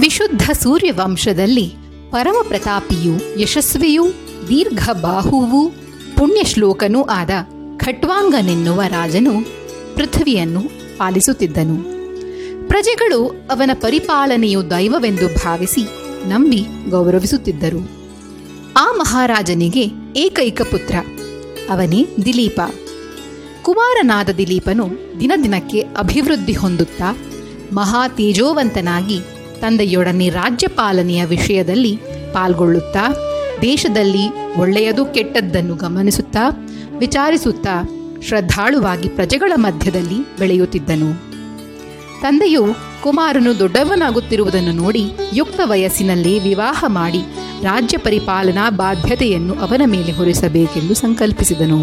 ವಿಶುದ್ಧ 0.00 0.42
ಸೂರ್ಯವಂಶದಲ್ಲಿ 0.42 1.74
ಪರಮ 2.10 2.34
ಪ್ರತಾಪಿಯೂ 2.48 3.40
ಯಶಸ್ವಿಯೂ 3.40 4.04
ದೀರ್ಘ 4.48 4.90
ಬಾಹುವೂ 4.92 5.68
ಪುಣ್ಯಶ್ಲೋಕನೂ 6.16 7.02
ಆದ 7.02 7.30
ಖಟ್ವಾಂಗನೆನ್ನುವ 7.76 8.82
ರಾಜನು 8.88 9.32
ಪೃಥ್ವಿಯನ್ನು 9.94 10.62
ಪಾಲಿಸುತ್ತಿದ್ದನು. 10.98 11.76
ಪ್ರಜೆಗಳು 12.68 13.26
ಅವನ 13.26 13.70
ಪರಿಪಾಲನೆಯು 13.74 14.70
ದೈವವೆಂದು 14.70 15.26
ಭಾವಿಸಿ 15.26 15.88
ನಂಬಿ 16.28 16.64
ಗೌರವಿಸುತ್ತಿದ್ದರು. 16.90 17.90
ಆ 18.76 18.92
ಮಹಾರಾಜನಿಗೆ 18.92 19.84
ಏಕೈಕ 20.16 20.62
ಪುತ್ರ, 20.62 20.94
ಅವನೇ 21.70 22.06
ದಿಲೀಪ. 22.24 22.60
ಕುಮಾರನಾದ 23.62 24.28
ದಿಲೀಪನು 24.28 24.90
ದಿನದಿನಕ್ಕೆ 25.20 25.80
ಅಭಿವೃದ್ಧಿ 25.80 26.52
ಹೊಂದುತ್ತಾ 26.52 27.16
ಮಹಾ 27.72 28.08
ತೇಜೋವಂತನಾಗಿ 28.08 29.20
ತಂದೆಯೊಡನೆ 29.62 30.28
ರಾಜ್ಯ 30.28 30.66
ಪಾಲನೆಯ 30.66 31.24
ವಿಷಯದಲ್ಲಿ 31.24 31.96
ಪಾಲ್ಗೊಳ್ಳುತ್ತಾ, 32.32 33.04
ದೇಶದಲ್ಲಿ 33.62 34.24
ಒಳ್ಳೆಯದು 34.58 35.04
ಕೆಟ್ಟದ್ದನ್ನು 35.04 35.74
ಗಮನಿಸುತ್ತಾ, 35.74 36.44
ವಿಚಾರಿಸುತ್ತಾ, 36.98 37.74
ಶ್ರದ್ಧಾಳುವಾಗಿ 38.28 39.08
ಪ್ರಜೆಗಳ 39.08 39.52
ಮಧ್ಯದಲ್ಲಿ 39.56 40.18
ಬೆಳೆಯುತ್ತಿದ್ದನು. 40.38 41.10
ತಂದೆಯು 42.22 42.64
ಕುಮಾರನು 43.02 43.58
ದೊಡ್ಡವನಾಗುತ್ತಿರುವುದನ್ನು 43.58 44.72
ನೋಡಿ 44.72 45.04
ಯುಕ್ತ 45.34 45.60
ವಯಸ್ಸಿನಲ್ಲೇ 45.64 46.38
ವಿವಾಹ 46.38 46.84
ಮಾಡಿ 46.88 47.22
ರಾಜ್ಯ 47.62 47.98
ಪರಿಪಾಲನಾ 47.98 48.70
ಬಾಧ್ಯತೆಯನ್ನು 48.70 49.54
ಅವನ 49.54 49.82
ಮೇಲೆ 49.86 50.12
ಹೊರಿಸಬೇಕೆಂದು 50.12 50.94
ಸಂಕಲ್ಪಿಸಿದನು. 50.94 51.80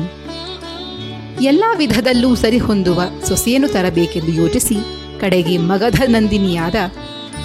ಎಲ್ಲ 1.42 1.64
ವಿಧದಲ್ಲೂ 1.78 2.36
ಸರಿಹೊಂದುವ 2.36 3.02
ಸೊಸೆಯನ್ನು 3.28 3.68
ತರಬೇಕೆಂದು 3.68 4.32
ಯೋಚಿಸಿ 4.32 4.78
ಕಡೆಗೆ 5.20 5.58
ಮಗಧ 5.58 6.02
ನಂದಿನಿಯಾದ 6.08 6.76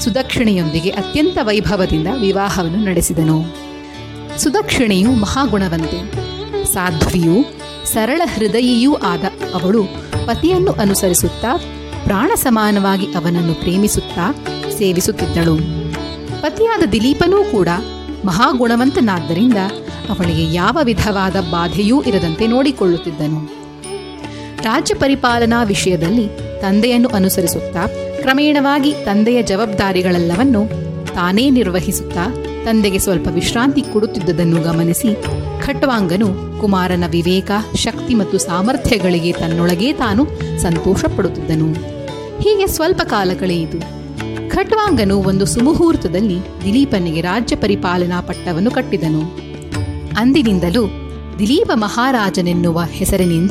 ಸುದಕ್ಷಿಣೆಯೊಂದಿಗೆ 0.01 0.91
ಅತ್ಯಂತ 0.91 1.39
ವೈಭವದಿಂದ 1.43 2.07
ವಿವಾಹವನ್ನು 2.21 2.85
ನಡೆಸಿದನು. 2.85 3.43
ಸುದಕ್ಷಿಣೆಯು 4.39 5.13
ಮಹಾಗುಣವಂತೆ. 5.13 6.25
ಸಾಧ್ವಿಯೂ 6.73 7.45
ಸರಳ 7.85 8.23
ಹೃದಯಿಯೂ 8.25 8.95
ಆದ 8.95 9.25
ಅವಳು 9.55 9.85
ಪತಿಯನ್ನು 10.27 10.73
ಅನುಸರಿಸುತ್ತಾ 10.73 11.57
ಪ್ರಾಣ 12.05 12.31
ಸಮಾನವಾಗಿ 12.35 13.15
ಅವನನ್ನು 13.15 13.55
ಪ್ರೇಮಿಸುತ್ತಾ 13.55 14.45
ಸೇವಿಸುತ್ತಿದ್ದಳು. 14.79 15.57
ಪತಿಯಾದ 16.43 16.83
ದಿಲೀಪನೂ 16.83 17.45
ಕೂಡ 17.45 17.69
ಮಹಾಗುಣವಂತನಾದ್ದರಿಂದ 18.25 19.57
ಅವಳಿಗೆ 20.09 20.55
ಯಾವ 20.55 20.79
ವಿಧವಾದ 20.83 21.41
ಬಾಧೆಯೂ 21.41 22.03
ಇರದಂತೆ 22.03 22.47
ನೋಡಿಕೊಳ್ಳುತ್ತಿದ್ದನು. 22.47 23.45
ರಾಜ್ಯ 24.63 24.95
ಪರಿಪಾಲನಾ 24.95 25.63
ವಿಷಯದಲ್ಲಿ 25.63 26.44
ತಂದೆಯನ್ನು 26.65 27.09
ಅನುಸರಿಸುತ್ತಾ 27.09 27.83
ಕ್ರಮೇಣವಾಗಿ 28.21 28.93
ತಂದೆಯ 29.05 29.43
ಜವಾಬ್ದಾರಿಗಳೆಲ್ಲವನ್ನು 29.43 30.63
ತಾನೇ 31.15 31.45
ನಿರ್ವಹಿಸುತ್ತಾ 31.51 32.25
ತಂದೆಗೆ 32.65 32.99
ಸ್ವಲ್ಪ 32.99 33.29
ವಿಶ್ರಾಂತಿ 33.31 33.83
ಕೊಡುತ್ತಿದ್ದುದನ್ನು 33.93 34.59
ಗಮನಿಸಿ 34.63 35.11
ಖಟ್ವಾಂಗನು 35.63 36.29
ಕುಮಾರನ 36.61 37.05
ವಿವೇಕ, 37.11 37.51
ಶಕ್ತಿ 37.77 38.15
ಮತ್ತು 38.15 38.39
ಸಾಮರ್ಥ್ಯಗಳಿಗೆ 38.39 39.33
ತನ್ನೊಳಗೇ 39.33 39.93
ತಾನು 39.93 40.23
ಸಂತೋಷ 40.61 41.05
ಪಡುತ್ತಿದ್ದನು 41.17 41.69
ಹೀಗೆ 42.41 42.67
ಸ್ವಲ್ಪ 42.67 43.03
ಕಾಲ 43.03 43.31
ಕಳೆಯಿತು 43.41 43.79
ಖಟ್ವಾಂಗನು 44.51 45.17
ಒಂದು 45.23 45.47
ಸುಮುಹೂರ್ತದಲ್ಲಿ 45.47 46.39
ದಿಲೀಪನಿಗೆ 46.65 47.21
ರಾಜ್ಯ 47.21 47.57
ಪರಿಪಾಲನಾ 47.57 48.21
ಪಟ್ಟವನ್ನು 48.21 48.71
ಕಟ್ಟಿದನು. 48.71 49.23
ಅಂದಿನಿಂದಲೂ 50.17 50.85
ದಿಲೀಪ 51.39 51.71
ಮಹಾರಾಜನೆನ್ನುವ 51.75 52.81
ಹೆಸರಿನಿಂದ 52.91 53.51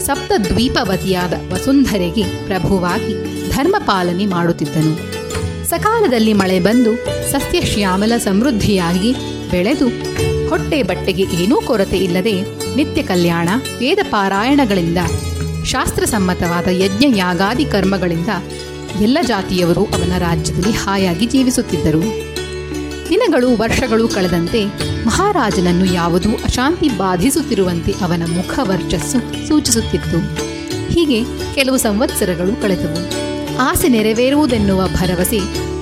ಸಪ್ತದ್ವೀಪವತಿಯಾದ 0.00 1.32
ವಸುಂಧರೆಗೆ 1.52 2.22
ಪ್ರಭುವಾಗಿ 2.22 3.14
ಧರ್ಮಪಾಲನೆ 3.50 4.26
ಮಾಡುತ್ತಿದ್ದನು. 4.26 5.20
ಸಕಾಲದಲ್ಲಿ 5.68 6.32
ಮಳೆ 6.32 6.60
ಬಂದು 6.60 6.96
ಸಸ್ಯ 7.30 7.60
ಶ್ಯಾಮಲ 7.60 8.12
ಸಮೃದ್ಧಿಯಾಗಿ 8.16 9.12
ಬೆಳೆದು 9.50 9.88
ಹೊಟ್ಟೆ 10.48 10.82
ಬಟ್ಟೆಗೆ 10.82 11.22
ಏನೂ 11.22 11.60
ಕೊರತೆ 11.60 11.98
ಇಲ್ಲದೆ 11.98 12.40
ನಿತ್ಯ 12.76 13.02
ಕಲ್ಯಾಣ 13.02 13.48
ವೇದ 13.78 13.98
ಪಾರಾಯಣಗಳಿಂದ 14.02 14.98
ಶಾಸ್ತ್ರಸಮ್ಮತವಾದ 15.64 16.68
ಯಜ್ಞ 16.70 17.04
ಯಾಗಾದಿ 17.16 17.64
ಕರ್ಮಗಳಿಂದ 17.64 18.28
ಎಲ್ಲ 19.00 19.18
ಜಾತಿಯವರು 19.22 19.84
ಅವನ 19.84 20.18
ರಾಜ್ಯದಲ್ಲಿ 20.18 20.76
ಹಾಯಾಗಿ 20.76 21.26
ಜೀವಿಸುತ್ತಿದ್ದರು. 21.26 22.29
ದಿನಗಳು, 23.10 23.56
ವರ್ಷಗಳು 23.56 24.08
ಕಳೆದಂತೆ 24.08 24.64
ಮಹಾರಾಜನನ್ನು 25.04 25.84
ಯಾವುದೂ 25.84 26.30
ಅಶಾಂತಿ 26.30 26.88
ಬಾಧಿಸುತ್ತಿರುವಂತೆ 26.88 27.92
ಅವನ 27.92 28.22
ಮುಖ 28.34 28.58
ವರ್ಚಸ್ಸು 28.62 29.48
ಸೂಚಿಸುತ್ತಿತ್ತು. 29.48 30.18
ಹೀಗೆ 30.92 31.24
ಕೆಲವು 31.54 31.76
ಸಂವತ್ಸರಗಳು 31.76 32.62
ಕಳೆದವು. 32.62 33.20
ಆಸೆ 33.58 33.88
ನೆರವೇರುವುದೆನ್ನುವ 33.88 34.88
ಭರವಸೆ 34.88 35.40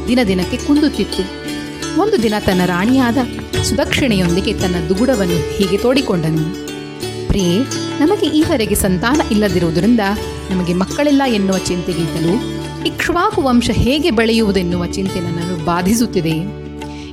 ದಿನ 0.09 0.19
ದಿನಕ್ಕೆ 0.27 0.57
ಕುಂದುತ್ತಿತ್ತು. 0.57 1.49
ಒಂದು 2.01 2.23
ದಿನ 2.23 2.35
ತನ್ನ 2.47 2.61
ರಾಣಿಯಾದ 2.65 3.17
ಸುದಕ್ಷಿಣೆಯೊಂದಿಗೆ 3.63 4.55
ತನ್ನ 4.55 4.75
ದುಗುಡವನ್ನು 4.89 5.57
ಹೀಗೆ 5.57 5.77
ತೋಡಿಕೊಂಡನು. 5.77 6.69
ಪ್ರಿಯೆ, 7.27 7.59
ನಮಗೆ 8.01 8.27
ಈವರೆಗೆ 8.27 8.75
ಸಂತಾನ 8.75 9.21
ಇಲ್ಲದಿರುವುದರಿಂದ 9.31 10.01
ನಮಗೆ 10.51 10.75
ಮಕ್ಕಳಿಲ್ಲ 10.75 11.23
ಎನ್ನುವ 11.27 11.59
ಚಿಂತೆಗಿಂತಲೂ 11.59 12.59
ಇಕ್ಷ್ವಾಕು 12.85 13.43
ವಂಶ 13.43 13.71
ಹೇಗೆ 13.73 14.11
ಬೆಳೆಯುವುದೆನ್ನುವ 14.11 14.87
ಚಿಂತೆ 14.87 15.21
ನನ್ನನ್ನು 15.21 15.65
ಬಾಧಿಸುತ್ತಿದೆ. 15.65 16.58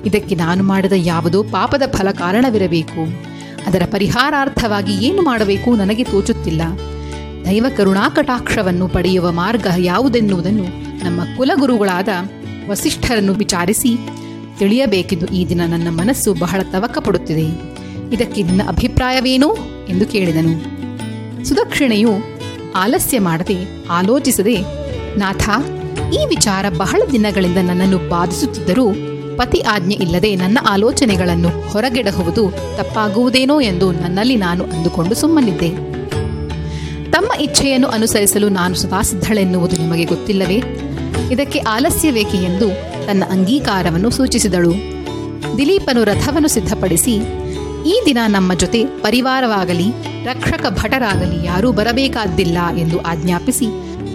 ಇದಕ್ಕೆ 0.06 0.36
ನಾನು 0.36 0.64
ಮಾಡಿದ 0.64 0.94
ಯಾವುದೋ 0.96 1.44
ಪಾಪದ 1.44 1.82
ಫಲ 1.92 2.12
ಕಾರಣವಿರಬೇಕು. 2.12 3.08
ಅದರ 3.68 3.82
ಪರಿಹಾರಾರ್ಥವಾಗಿ 3.92 5.06
ಏನು 5.06 5.22
ಮಾಡಬೇಕು 5.22 5.76
ನನಗೆ 5.76 6.04
ತೋಚುತ್ತಿಲ್ಲ. 6.04 6.62
ದೈವ 7.46 7.66
ಕರುಣಾಕಟಾಕ್ಷವನ್ನು 7.78 8.88
ಪಡೆಯುವ 8.88 9.32
ಮಾರ್ಗ 9.32 9.68
ಯಾವುದೆನ್ನುವುದನ್ನು 9.78 10.64
ನಮ್ಮ 11.04 11.22
ಕುಲಗುರುಗಳಾದ 11.38 12.08
ವಸಿಷ್ಠರನ್ನು 12.70 13.34
ವಿಚಾರಿಸಿ 13.34 13.98
ತಿಳಿಯಬೇಕೆಂದು 14.60 15.26
ಈ 15.26 15.50
ದಿನ 15.50 15.62
ನನ್ನ 15.68 15.88
ಮನಸ್ಸು 15.90 16.34
ಬಹಳ 16.34 16.62
ತವಕ 16.72 16.98
ಪಡುತ್ತಿದೆ 16.98 17.76
ಇದಕ್ಕೆ 18.14 18.44
ನಿನ್ನ 18.44 18.62
ಅಭಿಪ್ರಾಯವೇನು? 18.68 19.56
ಎಂದು 19.90 20.06
ಕೇಳಿದನು. 20.06 20.76
ಸುದಕ್ಷಿಣೆಯು 21.46 22.12
ಆಲಸ್ಯ 22.76 23.20
ಮಾಡದೆ 23.20 23.88
ಆಲೋಚಿಸದೆ, 23.88 24.62
ನಾಥ, 25.18 25.50
ಈ 26.14 26.26
ವಿಚಾರ 26.26 26.66
ಬಹಳ 26.78 27.02
ದಿನಗಳಿಂದ 27.12 27.58
ನನ್ನನ್ನು 27.58 27.98
ಬಾಧಿಸುತ್ತಿದ್ದರೂ 28.10 28.92
ಪತಿ 29.38 29.60
ಆಜ್ಞೆ 29.60 29.96
ಇಲ್ಲದೆ 29.96 30.36
ನನ್ನ 30.36 30.58
ಆಲೋಚನೆಗಳನ್ನು 30.70 31.70
ಹೊರಗೆಡಹುವುದು 31.70 32.52
ತಪ್ಪಾಗುವುದೇನೋ 32.78 33.62
ಎಂದು 33.62 33.92
ನನ್ನಲ್ಲಿ 33.92 34.36
ನಾನು 34.36 34.64
ಅಂದುಕೊಂಡು 34.64 35.16
ಸುಮ್ಮನಿದ್ದೆ. 35.16 35.70
ತಮ್ಮ 37.12 37.34
ಇಚ್ಛೆಯನ್ನು 37.40 37.88
ಅನುಸರಿಸಲು 37.88 38.50
ನಾನು 38.50 38.76
ಸದಾಸಿದ್ಧಳೆನ್ನುವುದು 38.76 39.78
ನಿಮಗೆ 39.78 40.06
ಗೊತ್ತಿಲ್ಲವೇ? 40.06 40.64
ಇದಕ್ಕೆ 41.32 41.60
ಆಲಸ್ಯವೇಕೆ 41.60 42.38
ಎಂದು 42.38 42.68
ತನ್ನ 43.08 43.24
ಅಂಗೀಕಾರವನ್ನು 43.30 44.10
ಸೂಚಿಸಿದಳು. 44.10 44.72
ದಿಲೀಪನು 45.58 46.04
ರಥವನ್ನು 46.04 46.48
ಸಿದ್ಧಪಡಿಸಿ, 46.48 47.16
ಈ 47.88 48.02
ದಿನ 48.06 48.18
ನಮ್ಮ 48.28 48.54
ಜೊತೆ 48.54 48.86
ಪರಿವಾರವಾಗಲಿ, 48.86 49.90
ರಕ್ಷಕ 50.26 50.66
ಭಟರಾಗಲಿ 50.84 51.46
ಯಾರೂ 51.46 51.72
ಬರಬೇಕಾದ್ದಿಲ್ಲ 51.72 52.58
ಎಂದು 52.78 53.02
ಆಜ್ಞಾಪಿಸಿ 53.02 53.66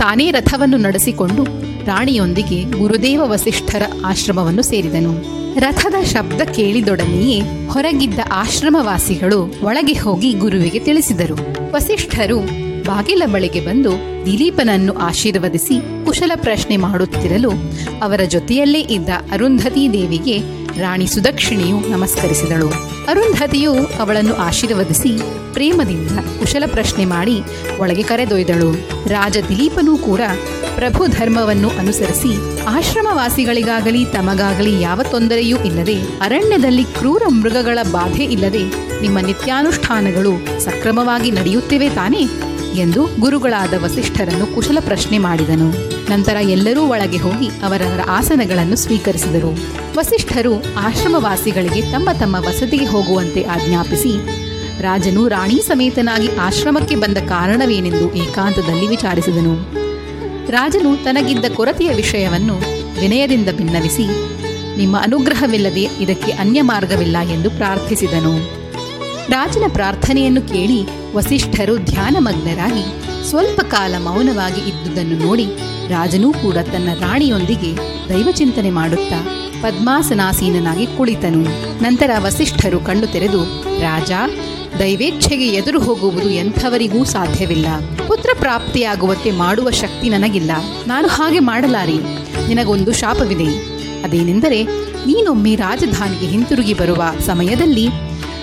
ತಾನೇ 0.00 0.30
ರಥವನ್ನು 0.30 0.76
ನಡೆಸಿಕೊಂಡು 0.76 1.44
ರಾಣಿಯೊಂದಿಗೆ 1.86 2.64
ಗುರುದೇವ 2.64 3.22
ವಸಿಷ್ಠರ 3.24 3.82
ಆಶ್ರಮವನ್ನು 4.04 4.62
ಸೇರಿದನು. 4.62 5.12
ರಥದ 5.60 6.04
ಶಬ್ದ 6.04 6.40
ಕೇಳಿದೊಡನೆಯೇ 6.40 7.42
ಹೊರಗಿದ್ದ 7.68 8.18
ಆಶ್ರಮವಾಸಿಗಳು 8.32 9.54
ಒಳಗೆ 9.62 9.92
ಹೋಗಿ 9.92 10.32
ಗುರುವಿಗೆ 10.32 10.78
ತಿಳಿಸಿದರು. 10.78 11.36
ವಸಿಷ್ಠರು 11.72 12.40
ಬಾಗಿಲ 12.84 13.22
ಬಳಿಗೆ 13.26 13.60
ಬಂದು 13.60 13.90
ದಿಲೀಪನನ್ನು 14.26 14.92
ಆಶೀರ್ವದಿಸಿ 14.98 16.06
ಕುಶಲ 16.06 16.32
ಪ್ರಶ್ನೆ 16.36 16.76
ಮಾಡುತ್ತಿರಲು 16.76 17.50
ಅವರ 18.02 18.20
ಜೊತೆಯಲ್ಲೇ 18.28 18.80
ಇದ್ದ 18.80 19.08
ಅರುಂಧತಿ 19.32 19.92
ದೇವಿಗೆ 19.92 20.59
ರಾಣಿ 20.76 21.06
ಸುದಕ್ಷಿಣೆಯು 21.06 21.80
ನಮಸ್ಕರಿಸಿದಳು. 21.80 22.68
ಅರುಂಧತಿಯು 23.08 23.72
ಅವಳನ್ನು 23.72 24.36
ಆಶೀರ್ವದಿಸಿ 24.36 25.20
ಪ್ರೇಮದಿಂದ 25.52 26.10
ಕುಶಲ 26.10 26.62
ಪ್ರಶ್ನೆ 26.66 27.04
ಮಾಡಿ 27.04 27.42
ಒಳಗೆ 27.78 28.02
ಕರೆದೊಯ್ದಳು. 28.02 28.72
ರಾಜ 29.08 29.36
ದಿಲೀಪನೂ 29.48 29.96
ಕೂಡ 29.96 30.20
ಪ್ರಭು 30.74 31.06
ಧರ್ಮವನ್ನು 31.06 31.70
ಅನುಸರಿಸಿ 31.70 32.62
ಆಶ್ರಮವಾಸಿಗಳಿಗಾಗಲಿ 32.66 34.04
ತಮಗಾಗಲಿ 34.04 34.80
ಯಾವ 34.80 35.02
ತೊಂದರೆಯೂ 35.02 35.56
ಇಲ್ಲದೆ 35.58 36.02
ಅರಣ್ಯದಲ್ಲಿ 36.20 36.84
ಕ್ರೂರ 36.84 37.22
ಮೃಗಗಳ 37.28 37.78
ಬಾಧೆ 37.90 38.24
ಇಲ್ಲದೆ 38.24 38.64
ನಿಮ್ಮ 39.00 39.18
ನಿತ್ಯಾನುಷ್ಠಾನಗಳು 39.18 40.60
ಸಕ್ರಮವಾಗಿ 40.60 41.30
ನಡೆಯುತ್ತಿವೆ 41.30 41.90
ತಾನೇ 41.90 42.28
ಎಂದು 42.74 43.20
ಗುರುಗಳಾದ 43.20 43.74
ವಸಿಷ್ಠರನ್ನು 43.84 44.54
ಕುಶಲ 44.54 44.78
ಪ್ರಶ್ನೆ 44.80 45.18
ಮಾಡಿದನು. 45.18 45.89
ನಂತರ 46.10 46.36
ಎಲ್ಲರೂ 46.50 46.82
ಒಳಗೆ 46.86 47.16
ಹೋಗಿ 47.16 47.48
ಅವರವರ 47.62 48.02
ಆಸನಗಳನ್ನು 48.08 48.76
ಸ್ವೀಕರಿಸಿದರು. 48.76 49.50
ವಸಿಷ್ಠರು 49.98 50.54
ಆಶ್ರಮವಾಸಿಗಳಿಗೆ 50.76 51.82
ತಮ್ಮ 51.92 52.08
ತಮ್ಮ 52.12 52.36
ವಸತಿಗೆ 52.46 52.84
ಹೋಗುವಂತೆ 52.84 53.42
ಆಜ್ಞಾಪಿಸಿ, 53.44 54.12
ರಾಜನು 54.82 55.22
ರಾಣಿ 55.28 55.58
ಸಮೇತನಾಗಿ 55.66 56.28
ಆಶ್ರಮಕ್ಕೆ 56.36 56.96
ಬಂದ 56.96 57.18
ಕಾರಣವೇನೆಂದು 57.28 58.06
ಏಕಾಂತದಲ್ಲಿ 58.14 58.86
ವಿಚಾರಿಸಿದನು. 58.86 59.54
ರಾಜನು 60.50 60.90
ತನಗಿದ್ದ 61.04 61.44
ಕೊರತೆಯ 61.54 61.90
ವಿಷಯವನ್ನು 61.94 62.56
ವಿನಯದಿಂದ 63.00 63.48
ಭಿನ್ನವಿಸಿ 63.56 64.06
ನಿಮ್ಮ 64.76 64.96
ಅನುಗ್ರಹವಿಲ್ಲದೆ 65.00 65.84
ಇದಕ್ಕೆ 66.00 66.32
ಅನ್ಯ 66.32 66.60
ಮಾರ್ಗವಿಲ್ಲ 66.62 67.16
ಎಂದು 67.32 67.50
ಪ್ರಾರ್ಥಿಸಿದನು. 67.50 68.34
ರಾಜನ 69.28 69.66
ಪ್ರಾರ್ಥನೆಯನ್ನು 69.72 70.42
ಕೇಳಿ 70.42 70.80
ವಸಿಷ್ಠರು 71.14 71.74
ಧ್ಯಾನಮಗ್ನರಾಗಿ 71.84 72.86
ಸ್ವಲ್ಪ 73.30 73.60
ಕಾಲ 73.60 73.94
ಮೌನವಾಗಿ 73.98 74.60
ಇದ್ದುದನ್ನು 74.60 75.16
ನೋಡಿ 75.26 75.46
ರಾಜನೂ 75.90 76.32
ಕೂಡ 76.32 76.54
ತನ್ನ 76.54 76.88
ರಾಣಿಯೊಂದಿಗೆ 76.98 77.76
ದೈವಚಿಂತನೆ 78.08 78.70
ಮಾಡುತ್ತಾ 78.70 79.28
ಪದ್ಮಾಸನಾಸೀನನಾಗಿ 79.62 80.86
ಕುಳಿತನು. 80.86 81.40
ನಂತರ 81.82 82.10
ವಸಿಷ್ಠರು 82.18 82.80
ಕಣ್ಣು 82.80 83.06
ತೆರೆದು, 83.06 83.44
ರಾಜ, 83.80 84.12
ದೈವೇಚ್ಛೆಗೆ 84.78 85.48
ಎದುರು 85.48 85.80
ಹೋಗುವುದು 85.80 86.30
ಎಂಥವರಿಗೂ 86.30 87.04
ಸಾಧ್ಯವಿಲ್ಲ. 87.04 87.66
ಪುತ್ರ 88.06 88.28
ಪ್ರಾಪ್ತಿಯಾಗುವಂತೆ 88.40 89.30
ಮಾಡುವ 89.30 89.70
ಶಕ್ತಿ 89.70 90.08
ನನಗಿಲ್ಲ. 90.08 90.50
ನಾನು 90.86 91.08
ಹಾಗೆ 91.08 91.38
ಮಾಡಲಾರಿ. 91.38 91.98
ನಿನಗೊಂದು 92.48 92.92
ಶಾಪವಿದೆ. 92.92 93.80
ಅದೇನೆಂದರೆ, 94.04 94.64
ನೀನೊಮ್ಮೆ 95.06 95.54
ರಾಜಧಾನಿಗೆ 95.54 96.26
ಹಿಂತಿರುಗಿ 96.26 96.74
ಬರುವ 96.74 97.04
ಸಮಯದಲ್ಲಿ 97.26 97.88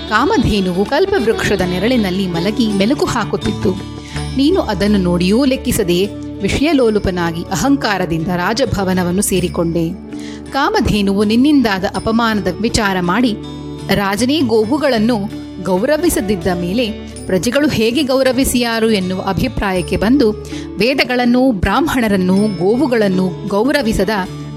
ಕಾಮಧೇನುವು 0.09 0.85
ಕಲ್ಪವೃಕ್ಷದ 0.85 1.61
ನೆರಳಿನಲ್ಲಿ 1.61 2.27
ಮಲಗಿ 2.27 2.73
ಮೆಲುಕು 2.73 3.05
ಹಾಕುತ್ತಿತ್ತು. 3.05 3.96
ನೀನು 4.38 4.62
ಅದನ್ನು 4.62 4.98
ನೋಡಿಯೂ 4.98 5.45
ಲೆಕ್ಕಿಸದೆ 5.45 6.06
ವಿಷಯಲೋಲುಪನಾಗಿ 6.42 7.44
ಅಹಂಕಾರದಿಂದ 7.44 8.28
ರಾಜಭವನವನ್ನು 8.28 9.22
ಸೇರಿಕೊಂಡೆ. 9.22 9.86
ಕಾಮಧೇನುವು 10.51 11.24
ನಿನ್ನಿಂದಾದ 11.24 11.86
ಅಪಮಾನದ 11.95 12.48
ವಿಚಾರ 12.62 12.98
ಮಾಡಿ 13.00 13.34
ರಾಜನೇ 13.94 14.39
ಗೋವುಗಳನ್ನು 14.39 15.18
ಗೌರವಿಸದಿದ್ದ 15.63 16.48
ಮೇಲೆ 16.48 16.86
ಪ್ರಜೆಗಳು 17.25 17.68
ಹೇಗೆ 17.68 18.04
ಗೌರವಿಸಿಯಾರು 18.04 18.89
ಎನ್ನುವ 18.89 19.22
ಅಭಿಪ್ರಾಯಕ್ಕೆ 19.22 19.98
ಬಂದು 19.98 20.31
ವೇದಗಳನ್ನು 20.78 21.51
ಬ್ರಾಹ್ಮಣರನ್ನು 21.51 22.36
ಗೋವುಗಳನ್ನು 22.36 23.48
ಗೌರವಿಸದ 23.48 24.10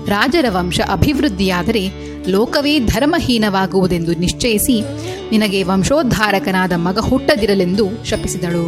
ರಾಜರ 0.06 0.44
ವಂಶ 0.48 0.80
ಅಭಿವೃದ್ಧಿಯಾದರೆ 0.80 1.90
ಲೋಕವೇ 2.28 2.78
ಧರ್ಮಹೀನವಾಗುವುದೆಂದು 2.78 4.14
ನಿಶ್ಚಯಿಸಿ 4.14 4.82
ನಿನಗೆ 5.30 5.62
ವಂಶೋದ್ಧಾರಕನಾದ 5.62 6.72
ಮಗ 6.72 6.98
ಹುಟ್ಟದಿರಲೆಂದು 6.98 8.04
ಶಪಿಸಿದಳು. 8.04 8.66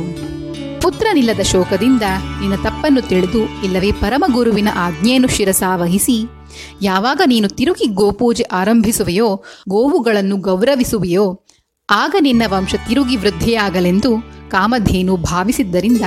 ಪುತ್ರನಿಲ್ಲದ 0.82 1.40
ಶೋಕದಿಂದ 1.40 2.02
ನಿನ್ನ 2.40 2.56
ತಪ್ಪನ್ನು 2.56 3.02
ತಿಳಿದು 3.02 3.64
ಇಲ್ಲವೇ 3.64 3.92
ಪರಮಗುರುವಿನ 3.92 4.68
ಆಜ್ಞೆಯನ್ನು 4.74 5.28
ಶಿರಸಾವಹಿಸಿ 5.28 6.26
ಯಾವಾಗ 6.82 7.20
ನೀನು 7.26 7.48
ತಿರುಗಿ 7.48 7.86
ಗೋಪೂಜೆ 7.86 8.42
ಆರಂಭಿಸುವೆಯೋ, 8.42 9.42
ಗೋವುಗಳನ್ನು 9.68 10.36
ಗೌರವಿಸುವೆಯೋ, 10.36 11.44
ಆಗ 11.90 12.14
ನಿನ್ನ 12.20 12.42
ವಂಶ 12.46 12.74
ತಿರುಗಿ 12.88 13.16
ವೃದ್ಧಿಯಾಗಲೆಂದು 13.16 14.10
ಕಾಮಧೇನು 14.50 15.16
ಭಾವಿಸಿದ್ದರಿಂದ 15.16 16.00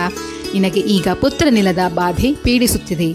ನಿನಗೆ 0.53 0.79
ಈಗ 0.79 1.07
ಪುತ್ರನಿಲ್ಲದ 1.21 1.79
ಬಾಧೆ 1.93 2.33
ಪೀಡಿಸುತ್ತಿದೆ. 2.33 3.13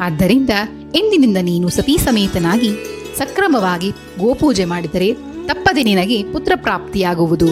ಆದ್ದರಿಂದ 0.00 0.50
ಎಂದಿನಿಂದ 0.94 1.36
ನೀನು 1.40 1.68
ಸತೀ 1.68 1.98
ಸಮೇತನಾಗಿ 1.98 2.70
ಸಕ್ರಮವಾಗಿ 3.18 3.90
ಗೋಪೂಜೆ 3.90 4.64
ಮಾಡಿದರೆ 4.64 5.14
ತಪ್ಪದೆ 5.46 5.82
ನಿನಗೆ 5.82 6.22
ಪುತ್ರ 6.22 6.52
ಪ್ರಾಪ್ತಿಯಾಗುವುದು. 6.56 7.48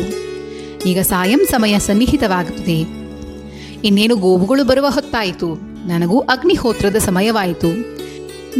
ಈಗ 0.86 0.98
ಸಾಯಂ 1.00 1.46
ಸಮಯ 1.50 1.78
ಸನ್ನಿಹಿತವಾಗುತ್ತದೆ. 1.78 2.97
ಇನ್ನೇನು 3.84 4.16
ಗೋವುಗಳು 4.16 4.64
ಬರುವ 4.64 4.86
ಹೊತ್ತಾಯಿತು. 4.88 5.54
ನನಗೂ 5.88 6.18
ಅಗ್ನಿಹೋತ್ರದ 6.18 6.96
ಸಮಯವಾಯಿತು. 6.96 7.68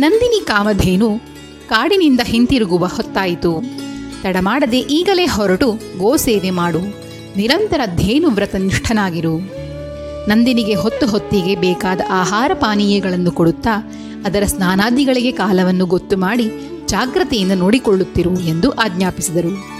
ನಂದಿನಿ 0.00 0.44
ಕಾಮಧೇನು 0.44 1.18
ಕಾಡಿನಿಂದ 1.68 2.20
ಹಿಂತಿರುಗುವ 2.24 2.86
ಹೊತ್ತಾಯಿತು. 2.86 3.62
ತಡಮಾಡದೆ 4.22 4.78
ಈಗಲೇ 4.78 5.26
ಹೊರಟು 5.26 5.72
ಗೋ 5.98 6.16
ಸೇವೆ 6.16 6.50
ಮಾಡು. 6.50 6.78
ನಿರಂತರ 7.36 7.80
ಧೇನು 7.96 8.30
ವ್ರತ 8.30 8.54
ನಿಷ್ಠನಾಗಿರು 8.54 9.38
ನಂದಿನಿಗೆ 10.28 10.74
ಹೊತ್ತು 10.74 11.06
ಹೊತ್ತಿಗೆ 11.06 11.54
ಬೇಕಾದ 11.54 12.00
ಆಹಾರ 12.10 12.50
ಪಾನೀಯಗಳನ್ನು 12.54 13.30
ಕೊಡುತ್ತಾ 13.30 13.92
ಅದರ 14.24 14.42
ಸ್ನಾನಾದಿಗಳಿಗೆ 14.46 15.32
ಕಾಲವನ್ನು 15.32 15.86
ಗೊತ್ತು 15.86 16.16
ಮಾಡಿ 16.16 16.50
ಜಾಗ್ರತೆಯಿಂದ 16.86 17.52
ನೋಡಿಕೊಳ್ಳುತ್ತಿರು 17.52 18.40
ಎಂದು 18.40 18.70
ಆಜ್ಞಾಪಿಸಿದರು. 18.70 19.77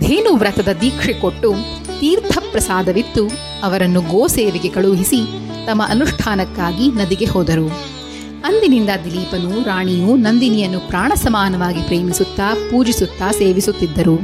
ಧೇನು 0.00 0.36
ವ್ರತದ 0.36 0.68
ದೀಕ್ಷೆ 0.80 1.12
ಕೊಟ್ಟು 1.12 1.54
ತೀರ್ಥ 2.00 2.38
ಪ್ರಸಾದವಿತ್ತು 2.50 3.26
ಅವರನ್ನು 3.62 4.00
ಗೋಸೇವೆಗೆ 4.00 4.68
ಕಳುಹಿಸಿ 4.68 5.20
ತಮ್ಮ 5.66 5.82
ಅನುಷ್ಠಾನಕ್ಕಾಗಿ 5.88 6.88
ನದಿಗೆ 6.88 7.24
ಹೋದರು. 7.24 7.96
ಅಂದಿನಿಂದ 8.44 8.90
ದಿಲೀಪನು 9.04 9.62
ರಾಣಿಯು 9.62 10.16
ನಂದಿನಿಯನ್ನು 10.16 10.80
ಪ್ರಾಣ 10.80 11.12
ಸಮಾನವಾಗಿ 11.14 11.82
ಪ್ರೇಮಿಸುತ್ತಾ 11.82 12.54
ಪೂಜಿಸುತ್ತಾ 12.54 13.30
ಸೇವಿಸುತ್ತಿದ್ದರು. 13.30 14.14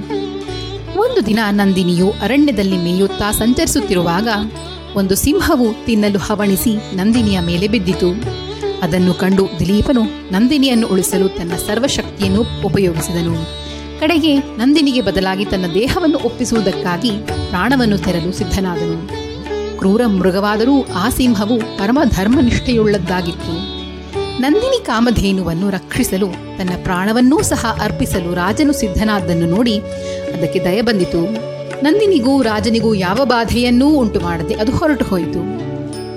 ಒಂದು 0.98 1.26
ದಿನ 1.26 1.38
ನಂದಿನಿಯು 1.50 2.10
ಅರಣ್ಯದಲ್ಲಿ 2.10 2.76
ಮೇಯುತ್ತಾ 2.76 3.30
ಸಂಚರಿಸುತ್ತಿರುವಾಗ 3.30 4.28
ಒಂದು 4.96 5.14
ಸಿಂಹವು 5.14 5.86
ತಿನ್ನಲು 5.86 6.18
ಹವಣಿಸಿ 6.18 6.96
ನಂದಿನಿಯ 6.96 7.40
ಮೇಲೆ 7.40 7.68
ಬಿದ್ದಿತು. 7.68 8.10
ಅದನ್ನು 8.82 9.14
ಕಂಡು 9.14 9.48
ದಿಲೀಪನು 9.58 10.02
ನಂದಿನಿಯನ್ನು 10.32 10.88
ಉಳಿಸಲು 10.88 11.28
ತನ್ನ 11.28 11.52
ಸರ್ವಶಕ್ತಿಯನ್ನು 11.66 12.42
ಉಪಯೋಗಿಸಿದನು. 12.64 13.62
ಕಡೆಗೆ 14.02 14.38
ನಂದಿನಿಗೆ 14.38 15.00
ಬದಲಾಗಿ 15.00 15.44
ತನ್ನ 15.44 15.66
ದೇಹವನ್ನು 15.74 16.18
ಒಪ್ಪಿಸುವುದಕ್ಕಾಗಿ 16.24 17.10
ಪ್ರಾಣವನ್ನು 17.50 17.98
ತೆರಲು 17.98 18.32
ಸಿದ್ಧನಾದನು. 18.32 18.96
ಕ್ರೂರ 19.78 20.02
ಮೃಗವಾದರೂ 20.06 20.86
ಆ 20.94 21.08
ಸಿಂಹವು 21.08 21.56
ಪರಮ 21.78 21.98
ಧರ್ಮನಿಷ್ಠೆಯುಳ್ಳದ್ದಾಗಿತ್ತು. 22.04 23.54
ನಂದಿನಿ 24.40 24.84
ಕಾಮಧೇನುವನ್ನು 24.84 25.70
ರಕ್ಷಿಸಲು, 25.70 26.26
ತನ್ನ 26.58 26.70
ಪ್ರಾಣವನ್ನೂ 26.82 27.42
ಸಹ 27.42 27.80
ಅರ್ಪಿಸಲು 27.82 28.34
ರಾಜನು 28.34 28.72
ಸಿದ್ಧನಾದ್ದನ್ನು 28.72 29.46
ನೋಡಿ 29.46 29.78
ಅದಕ್ಕೆ 30.34 30.64
ದಯ 30.64 30.80
ಬಂದಿತು. 30.80 31.22
ನಂದಿನಿಗೂ 31.82 32.42
ರಾಜನಿಗೂ 32.42 32.94
ಯಾವ 32.94 33.20
ಬಾಧೆಯನ್ನೂ 33.24 33.88
ಉಂಟು 33.88 34.20
ಮಾಡದೆ 34.20 34.54
ಅದು 34.54 34.72
ಹೊರಟು 34.72 35.04
ಹೋಯಿತು. 35.04 35.42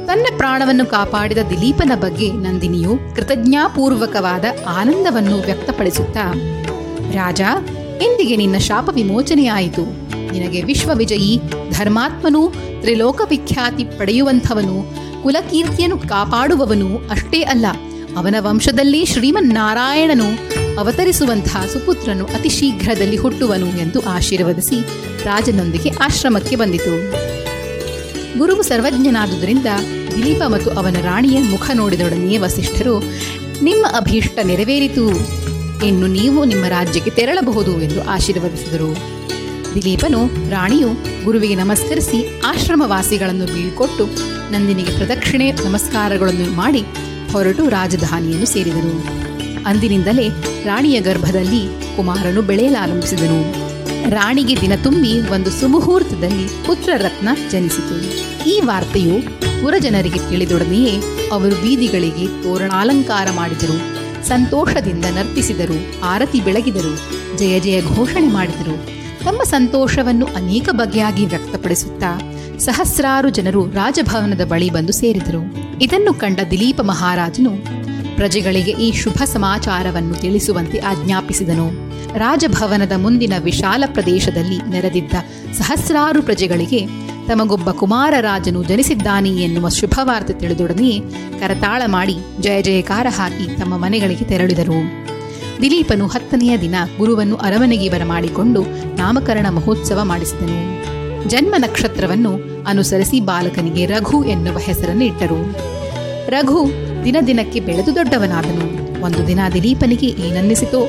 ತನ್ನ 0.08 0.26
ಪ್ರಾಣವನ್ನು 0.38 0.86
ಕಾಪಾಡಿದ 0.86 1.38
ದಿಲೀಪನ 1.50 1.92
ಬಗ್ಗೆ 1.96 2.31
ನಂದಿನಿಯು 2.31 3.16
ಕೃತಜ್ಞಾಪೂರ್ವಕವಾದ 3.16 4.46
ಆನಂದವನ್ನು 4.68 5.40
ವ್ಯಕ್ತಪಡಿಸುತ್ತಾ, 5.46 6.26
ರಾಜ 7.14 7.42
ಎಂದಿಗೆ 8.01 8.36
ನಿನ್ನ 8.36 8.57
ಶಾಪ 8.57 8.89
ವಿಮೋಚನೆಯಾಯಿತು. 8.94 9.81
ನಿನಗೆ 10.31 10.63
ವಿಶ್ವವಿಜಯಿ, 10.63 11.39
ಧರ್ಮಾತ್ಮನು 11.71 12.53
ತ್ರಿಲೋಕ 12.81 13.21
ವಿಖ್ಯಾತಿ 13.30 13.83
ಪಡೆಯುವಂಥವನು, 13.83 14.86
ಕುಲಕೀರ್ತಿಯನ್ನು 15.24 15.97
ಕಾಪಾಡುವವನು 15.97 17.09
ಅಷ್ಟೇ 17.09 17.42
ಅಲ್ಲ, 17.42 17.65
ಅವನ 18.18 18.36
ವಂಶದಲ್ಲಿ 18.39 19.06
ಶ್ರೀಮನ್ನಾರಾಯಣನು 19.06 20.56
ಅವತರಿಸುವಂತಹ 20.80 21.65
ಸುಪುತ್ರನು 21.74 22.25
ಅತಿ 22.25 22.50
ಶೀಘ್ರದಲ್ಲಿ 22.50 23.18
ಹುಟ್ಟುವನು 23.18 23.65
ಎಂದು 23.65 24.01
ಆಶೀರ್ವದಿಸಿ 24.01 24.81
ರಾಜನೊಂದಿಗೆ 25.24 25.89
ಆಶ್ರಮಕ್ಕೆ 25.89 26.56
ಬಂದಿತು. 26.56 27.25
ಗುರುವು 28.38 28.62
ಸರ್ವಜ್ಞನಾದುದರಿಂದ 28.62 29.65
ದಿಲೀಪ 30.15 30.42
ಮತ್ತು 30.47 30.69
ಅವನ 30.69 30.95
ರಾಣಿಯ 31.01 31.39
ಮುಖ 31.42 31.71
ನೋಡಿದೊಡನೆಯೇ 31.74 32.38
ವಸಿಷ್ಠರು, 32.38 33.03
ನಿಮ್ಮ 33.62 33.86
ಅಭೀಷ್ಟ 33.95 34.39
ನೆರವೇರಿತು. 34.44 35.44
ಇನ್ನು 35.83 36.07
ನೀವು 36.07 36.45
ನಿಮ್ಮ 36.45 36.66
ರಾಜ್ಯಕ್ಕೆ 36.66 37.12
ತೆರಳಬಹುದು 37.12 37.81
ಎಂದು 37.81 38.04
ಆಶೀರ್ವದಿಸಿದರು. 38.04 39.16
ದಿಲೀಪನು, 39.75 40.50
ರಾಣಿಯು 40.50 40.88
ಗುರುವಿಗೆ 41.24 41.56
ನಮಸ್ಕರಿಸಿ 41.56 42.42
ಆಶ್ರಮವಾಸಿಗಳನ್ನು 42.45 43.45
ಬೀಳ್ಕೊಟ್ಟು 43.45 44.06
ನಂದಿನಿಗೆ 44.51 44.98
ಪ್ರದಕ್ಷಿಣೆ, 44.98 45.51
ನಮಸ್ಕಾರಗಳನ್ನು 45.51 46.56
ಮಾಡಿ 46.56 46.81
ಹೊರಟು 47.31 47.69
ರಾಜಧಾನಿಯನ್ನು 47.69 48.45
ಸೇರಿದರು. 48.45 49.25
ಅಂದಿನಿಂದಲೇ 49.66 50.30
ರಾಣಿಯ 50.63 51.01
ಗರ್ಭದಲ್ಲಿ 51.01 51.95
ಕುಮಾರನು 51.95 52.42
ಬೆಳೆಯಲಾರಂಭಿಸಿದನು. 52.42 53.66
ರಾಣಿಗೆ 54.09 54.61
ದಿನ 54.61 54.71
ತುಂಬಿ 54.83 55.21
ಒಂದು 55.21 55.50
ಸುಮುಹೂರ್ತದಲ್ಲಿ 55.50 56.66
ಪುತ್ರರತ್ನ 56.66 57.30
ಜನಿಸಿತು. 57.52 58.26
ಈ 58.50 58.59
ವಾರ್ತೆಯು 58.59 59.45
ಪುರಜನರಿಗೆ 59.61 60.19
ತಿಳಿದೊಡನೆಯೇ 60.19 61.00
ಅವರು 61.31 61.56
ಬೀದಿಗಳಿಗೆ 61.56 62.44
ತೋರಣಾಲಂಕಾರ 62.44 63.28
ಮಾಡಿದರು. 63.35 63.94
ಸಂತೋಷದಿಂದ 64.28 65.06
ನರ್ತಿಸಿದರು, 65.06 66.02
ಆರತಿ 66.04 66.42
ಬೆಳಗಿದರು, 66.42 66.94
ಜಯ 67.38 67.60
ಜಯ 67.60 67.82
ಘೋಷಣೆ 67.82 68.28
ಮಾಡಿದರು. 68.28 68.96
ತಮ್ಮ 69.24 69.44
ಸಂತೋಷವನ್ನು 69.44 70.26
ಅನೇಕ 70.26 70.70
ಬಗೆಯಾಗಿ 70.72 71.26
ವ್ಯಕ್ತಪಡಿಸುತ್ತಾ 71.26 72.20
ಸಹಸ್ರಾರು 72.60 73.30
ಜನರು 73.30 73.66
ರಾಜಭವನದ 73.72 74.46
ಬಳಿ 74.46 74.70
ಬಂದು 74.70 74.94
ಸೇರಿದರು. 74.94 75.42
ಇದನ್ನು 75.82 76.14
ಕಂಡ 76.14 76.40
ದಿಲೀಪ 76.52 76.82
ಮಹಾರಾಜನು 76.82 77.52
ಪ್ರಜೆಗಳಿಗೆ 78.16 78.72
ಈ 78.72 78.92
ಶುಭ 78.92 79.24
ಸಮಾಚಾರವನ್ನು 79.26 80.14
ತಿಳಿಸುವಂತೆ 80.14 80.78
ಆಜ್ಞಾಪಿಸಿದನು. 80.80 81.86
ರಾಜಭವನದ 82.18 82.92
ಮುಂದಿನ 82.98 83.34
ವಿಶಾಲ 83.44 83.84
ಪ್ರದೇಶದಲ್ಲಿ 83.94 84.70
ನೆರೆದಿದ್ದ 84.70 85.14
ಸಹಸ್ರಾರು 85.54 86.22
ಪ್ರಜೆಗಳಿಗೆ 86.22 87.05
ತಮಗೊಬ್ಬ 87.28 87.72
ಕುಮಾರರಾಜನು 87.72 88.64
ಜನಿಸಿದ್ದಾನೆ 88.64 89.30
ಎನ್ನುವ 89.30 89.70
ಶುಭವಾರ್ತೆ 89.70 90.34
ತಿಳಿದೊಡನೆ 90.34 91.00
ಕರತಾಳ 91.40 91.82
ಮಾಡಿ 91.86 92.18
ಜಯ 92.40 92.62
ಜಯಕಾರ 92.62 93.08
ಹಾಕಿ 93.10 93.58
ತಮ್ಮ 93.58 93.78
ಮನೆಗಳಿಗೆ 93.78 94.26
ತೆರಳಿದರು. 94.26 95.06
ದಿಲೀಪನು 95.62 96.08
ಹತ್ತನೆಯ 96.08 96.58
ದಿನ 96.58 96.76
ಗುರುವನ್ನು 96.98 97.36
ಅರಮನೆಗೆ 97.36 97.90
ಬರಮಾಡಿಕೊಂಡು 97.90 98.62
ನಾಮಕರಣ 98.96 99.46
ಮಹೋತ್ಸವ 99.50 100.00
ಮಾಡಿಸಿದನು. 100.04 100.86
ಜನ್ಮ 101.30 101.56
ನಕ್ಷತ್ರವನ್ನು 101.58 102.40
ಅನುಸರಿಸಿ 102.68 103.20
ಬಾಲಕನಿಗೆ 103.20 103.86
ರಘು 103.86 104.24
ಎನ್ನುವ 104.24 104.58
ಹೆಸರನ್ನು 104.58 105.04
ಇಟ್ಟರು. 105.04 105.56
ರಘು 106.28 106.72
ದಿನ 107.06 107.16
ದಿನಕ್ಕೆ 107.28 107.60
ಬೆಳೆದು 107.60 107.96
ದೊಡ್ಡವನಾದನು. 107.96 108.86
ಒಂದು 109.02 109.28
ದಿನ 109.28 109.40
ದಿಲೀಪನಿಗೆ 109.54 110.08
ಏನನ್ನಿಸಿತೋ? 110.08 110.86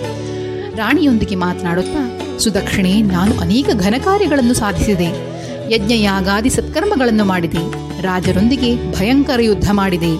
ರಾಣಿಯೊಂದಿಗೆ 0.74 1.34
ಮಾತನಾಡುತ್ತಾ, 1.34 2.20
ಸುದಕ್ಷಿಣೆ, 2.38 3.02
ನಾನು 3.02 3.38
ಅನೇಕ 3.38 3.68
ಘನಕಾರ್ಯಗಳನ್ನು 3.74 4.54
ಸಾಧಿಸಿದೆ. 4.54 5.35
ಯಜ್ಞ 5.70 5.92
ಯಾಗಾದಿ 5.96 6.50
ಸತ್ಕರ್ಮಗಳನ್ನು 6.50 7.24
ಮಾಡಿದೆ. 7.24 7.86
ರಾಜರೊಂದಿಗೆ 8.02 8.92
ಭಯಂಕರ 8.92 9.40
ಯುದ್ಧ 9.40 9.70
ಮಾಡಿದೆ. 9.72 10.16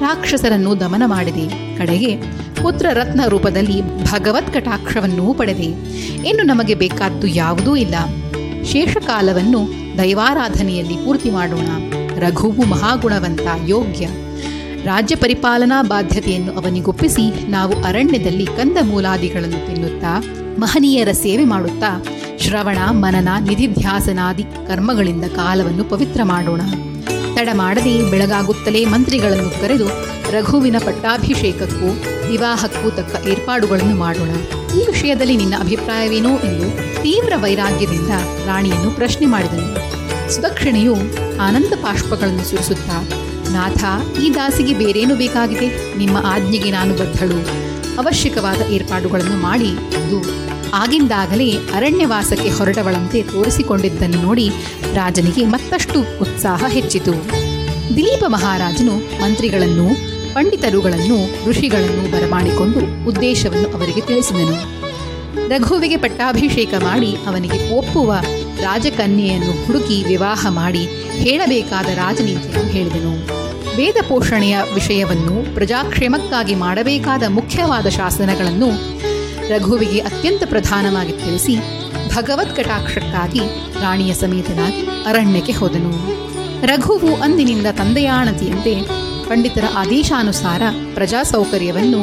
ರಾಕ್ಷಸರನ್ನು 0.00 0.80
ದಮನ 0.80 1.02
ಮಾಡಿದೆ. 1.06 1.76
ಕಡೆಗೆ 1.78 2.16
ಪುತ್ರ 2.62 2.86
ರತ್ನ 2.92 3.20
ರೂಪದಲ್ಲಿ 3.28 4.04
ಭಗವತ್ 4.04 4.54
ಕಟಾಕ್ಷವನ್ನು 4.54 5.34
ಪಡೆದೆ. 5.34 5.66
ಇನ್ನು 6.28 6.42
ನಮಗೆ 6.42 6.74
ಬೇಕಾದ್ದು 6.74 7.26
ಯಾವುದೂ 7.26 7.76
ಇಲ್ಲ. 7.76 7.94
ಶೇಷಕಾಲವನ್ನು 8.64 9.68
ದೈವಾರಾಧನೆಯಲ್ಲಿ 9.98 10.94
ಪೂರ್ತಿ 10.94 11.30
ಮಾಡೋಣ. 11.30 11.66
ರಘುವು 12.18 12.64
ಮಹಾಗುಣವಂತ 12.64 13.40
ಯೋಗ್ಯ. 13.66 14.08
ರಾಜ್ಯ 14.84 15.16
ಪರಿಪಾಲನಾ 15.16 15.82
ಬಾಧ್ಯತೆಯನ್ನು 15.82 16.52
ಅವನಿಗೊಪ್ಪಿಸಿ 16.52 17.50
ನಾವು 17.50 17.84
ಅರಣ್ಯದಲ್ಲಿ 17.84 18.46
ಕಂದ 18.46 18.76
ಮೂಲಾದಿಗಳನ್ನು 18.82 19.66
ತಿನ್ನುತ್ತಾ 19.66 20.22
ಮಹನೀಯರ 20.58 21.08
ಸೇವೆ 21.12 21.44
ಮಾಡುತ್ತಾ 21.44 22.04
ಶ್ರವಣ, 22.40 22.78
ಮನನ, 22.90 23.28
ನಿಧಿಧ್ಯಾಸನಾದಿ 23.48 24.42
ಕರ್ಮಗಳಿಂದ 24.42 25.24
ಕಾಲವನ್ನು 25.24 25.84
ಪವಿತ್ರ 25.84 26.20
ಮಾಡೋಣ. 26.22 26.60
ತಡ 27.34 27.48
ಮಾಡದೆ 27.52 28.10
ಬೆಳಗಾಗುತ್ತಲೇ 28.10 28.84
ಮಂತ್ರಿಗಳನ್ನು 28.84 29.60
ಕರೆದು 29.60 29.88
ರಘುವಿನ 30.30 30.76
ಪಟ್ಟಾಭಿಷೇಕಕ್ಕೂ, 30.86 31.86
ವಿವಾಹಕ್ಕೂ 32.28 32.90
ತಕ್ಕ 32.90 33.26
ಏರ್ಪಾಡುಗಳನ್ನು 33.26 33.96
ಮಾಡೋಣ. 33.96 34.30
ಈ 34.78 34.86
ವಿಷಯದಲ್ಲಿ 34.86 35.36
ನಿನ್ನ 35.36 35.54
ಅಭಿಪ್ರಾಯವೇನೋ 35.60 36.28
ಎಂದು 36.28 36.76
ತೀವ್ರ 37.02 37.32
ವೈರಾಗ್ಯದಿಂದ 37.36 38.08
ರಾಣಿಯನ್ನು 38.46 38.90
ಪ್ರಶ್ನೆ 38.90 39.26
ಮಾಡಿದನು. 39.26 39.90
ಸುದಕ್ಷಿಣೆಯು 40.32 40.94
ಆನಂದ 41.42 41.72
ಪಾಷ್ಪಗಳನ್ನು 41.82 42.44
ಸುರಿಸುತ್ತಾ, 42.44 43.08
ನಾಥ, 43.50 43.84
ಈ 44.18 44.34
ದಾಸಿಗೆ 44.34 44.74
ಬೇರೇನು 44.74 45.16
ಬೇಕಾಗಿದೆ? 45.16 45.98
ನಿಮ್ಮ 45.98 46.18
ಆಜ್ಞೆಗೆ 46.24 46.70
ನಾನು 46.70 46.94
ಬದ್ಧಳು. 46.94 47.69
ಅವಶ್ಯಕವಾದ 48.00 48.60
ಏರ್ಪಾಡುಗಳನ್ನು 48.70 49.36
ಮಾಡಿ 49.36 49.70
ಎಂದು 50.00 50.18
ಆಗಿಂದಾಗಲೇ 50.74 51.50
ಅರಣ್ಯವಾಸಕ್ಕೆ 51.74 52.48
ಹೊರಟವಳಂತೆ 52.48 53.22
ತೋರಿಸಿಕೊಂಡಿದ್ದನ್ನು 53.22 54.22
ನೋಡಿ 54.22 54.48
ರಾಜನಿಗೆ 54.94 55.44
ಮತ್ತಷ್ಟು 55.44 56.00
ಉತ್ಸಾಹ 56.20 56.64
ಹೆಚ್ಚಿತು. 56.68 57.14
ದಿಲೀಪ 57.96 58.24
ಮಹಾರಾಜನು 58.26 58.94
ಮಂತ್ರಿಗಳನ್ನು, 59.22 59.88
ಪಂಡಿತರುಗಳನ್ನು, 60.34 61.48
ಋಷಿಗಳನ್ನು 61.48 62.12
ಬರಮಾಡಿಕೊಂಡು 62.12 63.08
ಉದ್ದೇಶವನ್ನು 63.08 63.68
ಅವರಿಗೆ 63.68 64.00
ತಿಳಿಸಿದನು. 64.00 64.56
ರಘುವಿಗೆ 65.48 65.96
ಪಟ್ಟಾಭಿಷೇಕ 65.96 66.74
ಮಾಡಿ 66.84 67.12
ಅವನಿಗೆ 67.26 67.60
ಒಪ್ಪುವ 67.78 68.12
ರಾಜಕನ್ಯೆಯನ್ನು 68.60 69.66
ಹುಡುಕಿ 69.66 70.04
ವಿವಾಹ 70.08 70.46
ಮಾಡಿ 70.50 70.84
ಹೇಳಬೇಕಾದ 71.24 71.86
ರಾಜನೀತಿಯನ್ನು 71.86 72.72
ಹೇಳಿದನು. 72.72 73.39
ವೇದ 73.80 73.96
ಪೋಷಣೆಯ 74.08 74.58
ವಿಷಯವನ್ನು 74.74 75.54
ಪ್ರಜಾಕ್ಷೇಮಕ್ಕಾಗಿ 75.54 76.54
ಮಾಡಬೇಕಾದ 76.54 77.22
ಮುಖ್ಯವಾದ 77.28 77.86
ಶಾಸನಗಳನ್ನು 77.86 78.70
ರಘುವಿಗೆ 79.48 79.98
ಅತ್ಯಂತ 79.98 80.42
ಪ್ರಧಾನವಾಗಿ 80.46 81.12
ತಿಳಿಸಿ 81.12 81.56
ಭಗವತ್ 82.14 82.56
ಕಟಾಕ್ಷಕ್ಕಾಗಿ 82.56 83.40
ರಾಣಿಯ 83.82 84.14
ಸಮೇತನಾಗಿ 84.14 85.06
ಅರಣ್ಯಕ್ಕೆ 85.06 85.52
ಹೋದನು. 85.52 85.92
ರಘುವು 86.66 87.22
ಅಂದಿನಿಂದ 87.22 87.66
ತಂದೆಯಾಣತಿಯಂತೆ 87.72 88.82
ಪಂಡಿತರ 89.28 89.64
ಆದೇಶಾನುಸಾರ 89.76 90.62
ಪ್ರಜಾಸೌಕರ್ಯವನ್ನು, 90.94 92.00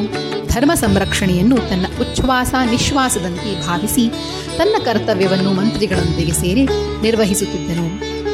ಧರ್ಮ 0.48 0.74
ಸಂರಕ್ಷಣೆಯನ್ನು 0.74 1.57
ತನ್ನ 1.57 1.86
ಉಚ್ಛ್ವಾಸ 2.01 2.53
ನಿಶ್ವಾಸದಂತೆ 2.72 3.67
ಭಾವಿಸಿ 3.67 4.10
ತನ್ನ 4.57 4.75
ಕರ್ತವ್ಯವನ್ನು 4.86 5.53
ಮಂತ್ರಿಗಳೊಂದಿಗೆ 5.53 6.31
ಸೇರಿ 6.31 6.65
ನಿರ್ವಹಿಸುತ್ತಿದ್ದನು. 7.01 7.88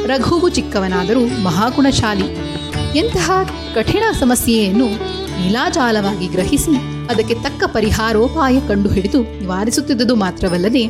ರಘುವು 0.06 0.48
ಚಿಕ್ಕವನಾದರೂ 0.48 1.42
ಮಹಾಗುಣಶಾಲಿ. 1.42 2.54
ಎಂತಹ 2.94 3.30
ಕಠಿಣ 3.74 4.02
ಸಮಸ್ಯೆಯನ್ನು 4.20 4.86
ನೀಲಾಜಾಲವಾಗಿ 5.40 6.26
ಗ್ರಹಿಸಿ 6.26 6.76
ಅದಕ್ಕೆ 7.10 7.34
ತಕ್ಕ 7.34 7.64
ಪರಿಹಾರೋಪಾಯ 7.66 8.60
ಕಂಡುಹಿಡಿದು 8.68 9.22
ನಿವಾರಿಸುತ್ತಿದ್ದುದು 9.22 10.14
ಮಾತ್ರವಲ್ಲದೆ 10.14 10.88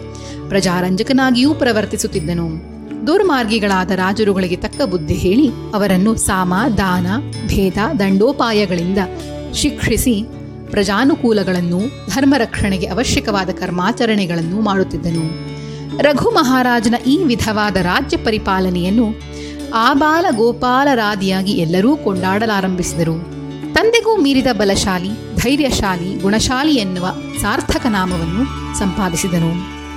ಪ್ರಜಾರಂಜಕನಾಗಿಯೂ 0.49 1.55
ಪ್ರವರ್ತಿಸುತ್ತಿದ್ದನು. 1.55 2.75
ದುರ್ಮಾರ್ಗಿಗಳಾದ 3.07 3.91
ರಾಜರುಗಳಿಗೆ 3.91 4.57
ತಕ್ಕ 4.57 4.83
ಬುದ್ಧಿ 4.83 5.15
ಹೇಳಿ 5.15 5.49
ಅವರನ್ನು 5.75 6.17
ಸಾಮ, 6.17 6.55
ದಾನ, 6.77 7.07
ಭೇದ, 7.47 7.79
ದಂಡೋಪಾಯಗಳಿಂದ 7.99 8.99
ಶಿಕ್ಷಿಸಿ 9.55 10.25
ಪ್ರಜಾನುಕೂಲಗಳನ್ನು 10.71 11.81
ಧರ್ಮ 12.15 12.35
ರಕ್ಷಣೆಗೆ 12.39 12.87
ಅವಶ್ಯಕವಾದ 12.87 13.51
ಕರ್ಮಾಚರಣೆಗಳನ್ನು 13.51 14.61
ಮಾಡುತ್ತಿದ್ದನು. 14.61 15.55
ರಘು 16.03 16.31
ಮಹಾರಾಜನ 16.31 16.95
ಈ 17.07 17.17
ವಿಧವಾದ 17.25 17.77
ರಾಜ್ಯ 17.77 18.17
ಪರಿಪಾಲನೆಯನ್ನು 18.17 19.34
ಆಬಾಲ 19.77 20.27
ಗೋಪಾಲರಾದಿಯಾಗಿ 20.37 21.53
ಎಲ್ಲರೂ 21.53 21.97
ಕೊಂಡಾಡಲಾರಂಭಿಸಿದರು. 21.97 23.15
ತಂದೆಗೂ 23.75 24.17
ಮೀರಿದ 24.17 24.47
ಬಲಶಾಲಿ, 24.53 25.37
ಧೈರ್ಯಶಾಲಿ, 25.37 26.15
ಗುಣಶಾಲಿ 26.15 26.75
ಎನ್ನುವ 26.75 27.15
ಸಾರ್ಥಕ 27.41 27.87
ನಾಮವನ್ನು 27.87 28.45
ಸಂಪಾದಿಸಿದನು. 28.79 29.53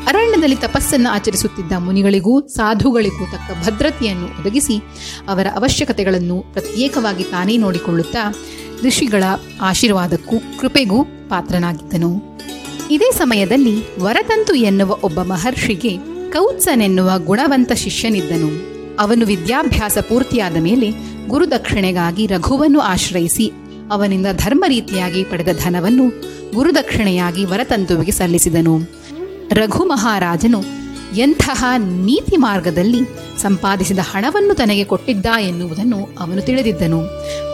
ಅರಣ್ಯದಲ್ಲಿ 0.07 0.55
ತಪಸ್ಸನ್ನು 0.55 1.09
ಆಚರಿಸುತ್ತಿದ್ದ 1.09 1.71
ಮುನಿಗಳಿಗೂ, 1.71 2.47
ಸಾಧುಗಳಿಗೂ 2.47 3.25
ತಕ್ಕ 3.25 3.67
ಭದ್ರತೆಯನ್ನು 3.67 4.25
ಒದಗಿಸಿ 4.25 4.77
ಅವರ 5.29 5.47
ಅವಶ್ಯಕತೆಗಳನ್ನು 5.55 6.45
ಪ್ರತ್ಯೇಕವಾಗಿ 6.53 7.23
ತಾನೇ 7.23 7.57
ನೋಡಿಕೊಳ್ಳುತ್ತಾ 7.57 8.33
ಋಷಿಗಳ 8.87 9.23
ಆಶೀರ್ವಾದಕ್ಕೂ 9.61 10.35
ಕೃಪೆಗೂ 10.59 11.03
ಪಾತ್ರನಾಗಿದ್ದನು. 11.03 12.39
ಇದೇ 12.91 13.11
ಸಮಯದಲ್ಲಿ 13.11 13.99
ವರತಂತು 13.99 14.55
ಎನ್ನುವ 14.55 14.97
ಒಬ್ಬ 15.03 15.21
ಮಹರ್ಷಿಗೆ 15.21 15.97
ಕೌತ್ಸನೆನ್ನುವ 16.31 17.11
ಗುಣವಂತ 17.17 17.71
ಶಿಷ್ಯನಿದ್ದನು. 17.71 18.76
ಅವನು 18.99 19.25
ವಿದ್ಯಾಭ್ಯಾಸ 19.25 19.97
ಪೂರ್ತಿಯಾದ 19.97 20.57
ಮೇಲೆ 20.57 20.91
ಗುರುದಕ್ಷಿಣೆಗಾಗಿ 21.27 22.27
ರಘುವನ್ನು 22.27 22.79
ಆಶ್ರಯಿಸಿ 22.79 23.51
ಅವನಿಂದ 23.91 24.27
ಧರ್ಮ 24.33 24.65
ರೀತಿಯಾಗಿ 24.67 25.23
ಪಡೆದ 25.23 25.47
ಧನವನ್ನು 25.63 26.09
ಗುರುದಕ್ಷಿಣೆಯಾಗಿ 26.53 27.45
ವರತಂತುವಿಗೆ 27.45 28.11
ಸಲ್ಲಿಸಿದನು. 28.11 28.79
ರಘು 29.51 29.85
ಮಹಾರಾಜನು 29.85 30.63
ಎಂತಹ 31.17 31.63
ನೀತಿ 31.77 32.37
ಮಾರ್ಗದಲ್ಲಿ 32.37 33.01
ಸಂಪಾದಿಸಿದ 33.41 33.99
ಹಣವನ್ನು 33.99 34.53
ತನಗೆ 34.53 34.83
ಕೊಟ್ಟಿದ್ದ 34.83 35.25
ಎನ್ನುವುದನ್ನು 35.39 36.09
ಅವನು 36.19 36.41
ತಿಳಿದಿದ್ದನು. 36.41 37.01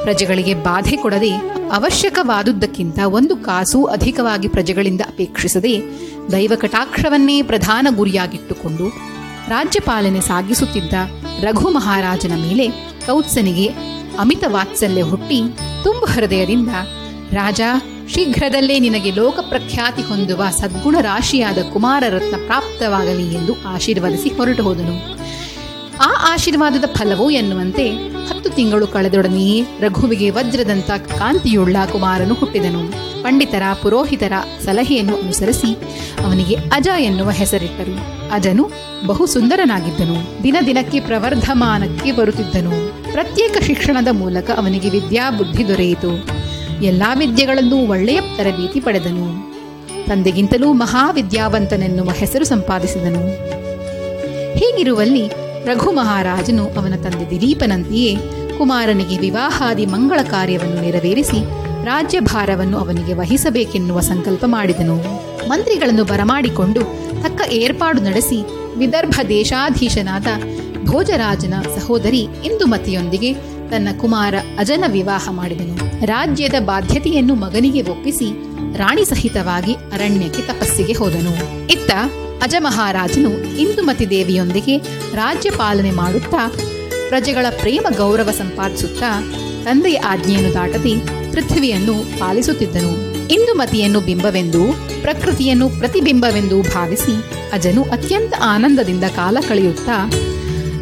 ಪ್ರಜೆಗಳಿಗೆ 0.03 0.53
ಬಾಧೆ 0.53 0.97
ಕೊಡದೆ 0.97 1.29
ಅವಶ್ಯಕವಾದುದಕ್ಕಿಂತ 1.73 2.99
ಒಂದು 3.05 3.35
ಕಾಸು 3.35 3.83
ಅಧಿಕವಾಗಿ 3.83 4.47
ಪ್ರಜೆಗಳಿಂದ 4.47 5.01
ಅಪೇಕ್ಷಿಸದೆ 5.01 5.81
ದೈವ 6.31 6.53
ಕಟಾಕ್ಷವನ್ನೇ 6.55 7.41
ಪ್ರಧಾನ 7.41 7.87
ಗುರಿಯಾಗಿಟ್ಟುಕೊಂಡು 7.95 9.13
ರಾಜ್ಯಪಾಲನೆ 9.53 10.21
ಸಾಗಿಸುತ್ತಿದ್ದ 10.21 10.93
ರಘು 11.41 11.69
ಮಹಾರಾಜನ 11.69 12.35
ಮೇಲೆ 12.35 12.65
ಕೌತ್ಸನಿಗೆ 13.05 13.67
ಅಮಿತ 14.19 14.43
ವಾತ್ಸಲ್ಯ 14.47 15.01
ಹುಟ್ಟಿ 15.01 15.39
ತುಂಬ 15.83 16.03
ಹೃದಯದಿಂದ, 16.05 16.71
ರಾಜ, 17.33 17.61
ಶೀಘ್ರದಲ್ಲೇ 18.13 18.75
ನಿನಗೆ 18.79 19.11
ಲೋಕಪ್ರಖ್ಯಾತಿ 19.11 20.01
ಹೊಂದುವ 20.01 20.43
ಸದ್ಗುಣ 20.59 20.95
ರಾಶಿಯಾದ 21.01 21.59
ಕುಮಾರರತ್ನ 21.73 22.35
ಪ್ರಾಪ್ತವಾಗಲಿ 22.45 23.27
ಎಂದು 23.35 23.53
ಆಶೀರ್ವದಿಸಿ 23.65 24.29
ಹೊರಟು 24.29 24.63
ಹೋದನು. 24.63 24.95
ಆ 26.01 26.11
ಆಶೀರ್ವಾದದ 26.33 26.87
ಫಲವು 26.93 27.27
ಎನ್ನುವಂತೆ 27.31 27.85
ತಿಂಗಳು 28.55 28.87
ಕಳೆದೊಡನೆಯೇ 28.87 29.61
ರಘುವಿಗೆ 29.79 30.29
ವಜ್ರದಂತ 30.29 30.91
ಕಾಂತಿಯುಳ್ಳ 30.91 31.77
ಕುಮಾರನು 31.91 32.33
ಹುಟ್ಟಿದನು. 32.33 33.13
ಪಂಡಿತರ 33.23 33.63
ಪುರೋಹಿತರ 33.81 34.33
ಸಲಹೆಯನ್ನು 34.65 35.15
ಅನುಸರಿಸಿ 35.15 35.77
ಅವನಿಗೆ 36.25 36.55
ಅಜ 36.55 36.87
ಎನ್ನುವ 36.99 37.29
ಹೆಸರಿಟ್ಟರು. 37.29 38.23
ಅಜನು 38.31 38.71
ಬಹು 39.05 39.25
ಸುಂದರನಾಗಿದ್ದನು. 39.25 40.43
ದಿನ 40.43 40.55
ದಿನಕ್ಕೆ 40.65 40.99
ಪ್ರವರ್ಧಮಾನಕ್ಕೆ 40.99 42.11
ಬರುತ್ತಿದ್ದನು. 42.11 42.71
ಪ್ರತ್ಯೇಕ 43.11 43.57
ಶಿಕ್ಷಣದ 43.61 44.07
ಮೂಲಕ 44.11 44.51
ಅವನಿಗೆ 44.57 44.89
ವಿದ್ಯಾಬುದ್ಧಿ 44.89 45.67
ದೊರೆಯಿತು. 45.67 46.25
ಎಲ್ಲಾ 46.83 47.13
ವಿದ್ಯೆಗಳಲ್ಲೂ 47.13 47.87
ಒಳ್ಳೆಯ 47.87 48.21
ತರಬೇತಿ 48.37 48.79
ಪಡೆದನು. 48.79 49.53
ತಂದೆಗಿಂತಲೂ 50.05 50.73
ಮಹಾವಿದ್ಯಾವಂತನೆನ್ನುವ 50.73 52.09
ಹೆಸರು 52.11 52.45
ಸಂಪಾದಿಸಿದನು. 52.45 53.53
ಹೀಗಿರುವಲ್ಲಿ 54.57 55.27
ರಘು 55.65 55.91
ಮಹಾರಾಜನು 55.91 56.65
ಅವನ 56.65 56.93
ತಂದೆ 56.95 57.29
ದಿಲೀಪನಂತೆಯೇ 57.29 58.17
ಕುಮಾರನಿಗೆ 58.57 59.17
ವಿವಾಹಾದಿ 59.17 59.85
ಮಂಗಳ 59.85 60.19
ಕಾರ್ಯವನ್ನು 60.23 60.81
ನೆರವೇರಿಸಿ 60.81 61.43
ರಾಜ್ಯಭಾರವನ್ನು 61.85 62.77
ಅವನಿಗೆ 62.77 63.13
ವಹಿಸಬೇಕೆನ್ನುವ 63.13 63.99
ಸಂಕಲ್ಪ 63.99 64.43
ಮಾಡಿದನು. 64.47 64.95
ಮಂತ್ರಿಗಳನ್ನು 65.49 66.03
ಬರಮಾಡಿಕೊಂಡು 66.03 66.81
ತಕ್ಕ 67.23 67.41
ಏರ್ಪಾಡು 67.51 68.01
ನಡೆಸಿ 68.01 68.39
ವಿದರ್ಭ 68.77 69.19
ದೇಶಾಧೀಶನಾದ 69.29 70.27
ಭೋಜರಾಜನ 70.91 71.53
ಸಹೋದರಿ 71.79 72.19
ಇಂದುಮತಿಯೊಂದಿಗೆ 72.19 73.33
ತನ್ನ 73.69 73.87
ಕುಮಾರ 74.01 74.35
ಅಜನ 74.57 74.83
ವಿವಾಹ 74.87 75.29
ಮಾಡಿದನು. 75.31 76.05
ರಾಜ್ಯದ 76.05 76.53
ಬಾಧ್ಯತೆಯನ್ನು 76.59 77.35
ಮಗನಿಗೆ 77.35 77.81
ಒಪ್ಪಿಸಿ 77.81 78.29
ರಾಣಿ 78.77 79.05
ಸಹಿತವಾಗಿ 79.05 79.73
ಅರಣ್ಯಕ್ಕೆ 79.73 80.41
ತಪಸ್ಸಿಗೆ 80.41 80.93
ಹೋದನು. 80.93 81.67
ಇತ್ತ 81.67 81.91
ಅಜಮಹಾರಾಜನು 82.43 83.57
ಇಂದುಮತಿ 83.57 84.09
ದೇವಿಯೊಂದಿಗೆ 84.09 84.77
ರಾಜ್ಯ 85.15 85.49
ಪಾಲನೆ 85.49 85.91
ಮಾಡುತ್ತಾ 85.91 86.51
ಪ್ರಜೆಗಳ 87.13 87.45
ಪ್ರೇಮ 87.59 87.85
ಗೌರವ 87.97 88.31
ಸಂಪಾದಿಸುತ್ತಾ 88.31 89.09
ತಂದೆಯ 89.63 89.95
ಆಜ್ಞೆಯನ್ನು 89.95 90.53
ದಾಟದೆ 90.53 90.93
ಪೃಥ್ವಿಯನ್ನು 91.31 92.19
ಪಾಲಿಸುತ್ತಿದ್ದನು. 92.19 92.93
ಇಂದುಮತಿಯನ್ನು 93.27 93.99
ಬಿಂಬವೆಂದು, 93.99 94.61
ಪ್ರಕೃತಿಯನ್ನು 95.01 95.69
ಪ್ರತಿಬಿಂಬವೆಂದು 95.69 96.61
ಭಾವಿಸಿ 96.61 97.15
ಅಜನು 97.51 97.83
ಅತ್ಯಂತ 97.83 98.33
ಆನಂದದಿಂದ 98.43 99.03
ಕಾಲ 99.03 99.37
ಕಳೆಯುತ್ತಾ, 99.47 100.11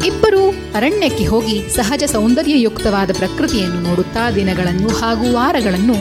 ಇಬ್ಬರೂ 0.06 0.48
ಅರಣ್ಯಕ್ಕೆ 0.74 1.24
ಹೋಗಿ 1.24 1.68
ಸಹಜ 1.76 2.02
ಸೌಂದರ್ಯಯುಕ್ತವಾದ 2.12 3.10
ಪ್ರಕೃತಿಯನ್ನು 3.18 3.80
ನೋಡುತ್ತಾ 3.80 4.30
ದಿನಗಳನ್ನು 4.30 4.88
ಹಾಗೂ 4.88 5.32
ವಾರಗಳನ್ನು 5.32 5.94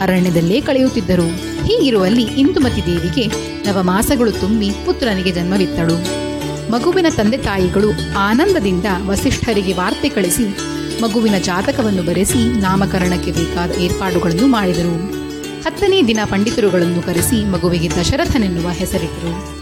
ಅರಣ್ಯದಲ್ಲೇ 0.00 0.60
ಕಳೆಯುತ್ತಿದ್ದರು. 0.60 1.28
ಹೀಗಿರುವಲ್ಲಿ 1.66 2.22
ಇಂದುಮತಿ 2.22 2.86
ದೇವಿಗೆ 2.86 3.26
ನವಮಾಸಗಳು 3.64 4.32
ತುಂಬಿ 4.32 4.70
ಪುತ್ರನಿಗೆ 4.70 5.30
ಜನ್ಮವಿತ್ತಳು. 5.30 6.27
ಮಗುವಿನ 6.70 7.06
ತಂದೆ 7.16 7.36
ತಾಯಿಗಳು 7.36 7.90
ಆನಂದದಿಂದ 8.18 8.84
ವಸಿಷ್ಠರಿಗೆ 9.06 9.72
ವಾರ್ತೆ 9.72 10.08
ಕಳಿಸಿ, 10.08 10.44
ಮಗುವಿನ 11.02 11.38
ಜಾತಕವನ್ನು 11.38 12.02
ಬರೆಸಿ, 12.02 12.60
ನಾಮಕರಣಕ್ಕೆ 12.60 13.32
ಬೇಕಾದ 13.32 13.70
ಏರ್ಪಾಡುಗಳನ್ನು 13.80 14.46
ಮಾಡಿದರು. 14.46 14.96
ಹತ್ತನೇ 15.62 16.02
ದಿನ 16.02 16.18
ಪಂಡಿತರುಗಳನ್ನು 16.24 17.02
ಕರೆಸಿ 17.02 17.50
ಮಗುವಿಗೆ 17.50 17.90
ದಶರಥನೆನ್ನುವ 18.00 18.70
ಹೆಸರಿಟ್ಟರು. 18.70 19.58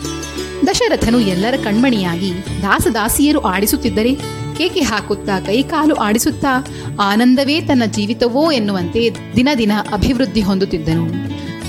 ದಶರಥನು 0.67 1.21
ಎಲ್ಲರ 1.21 1.55
ಕಣ್ಮಣಿಯಾಗಿ 1.57 2.33
ದಾಸದಾಸಿಯರು 2.63 3.41
ಆಡಿಸುತ್ತಿದ್ದರೆ 3.41 4.15
ಕೇಕೆ 4.59 4.81
ಹಾಕುತ್ತಾ 4.81 5.41
ಕೈಕಾಲು 5.41 5.95
ಆಡಿಸುತ್ತಾ 5.95 6.67
ಆನಂದವೇ 7.01 7.61
ತನ್ನ 7.61 7.83
ಜೀವಿತವೋ 7.87 8.51
ಎನ್ನುವಂತೆ 8.51 9.11
ದಿನ 9.37 9.49
ದಿನ 9.59 9.73
ಅಭಿವೃದ್ಧಿ 9.93 10.41
ಹೊಂದುತ್ತಿದ್ದನು. 10.41 11.05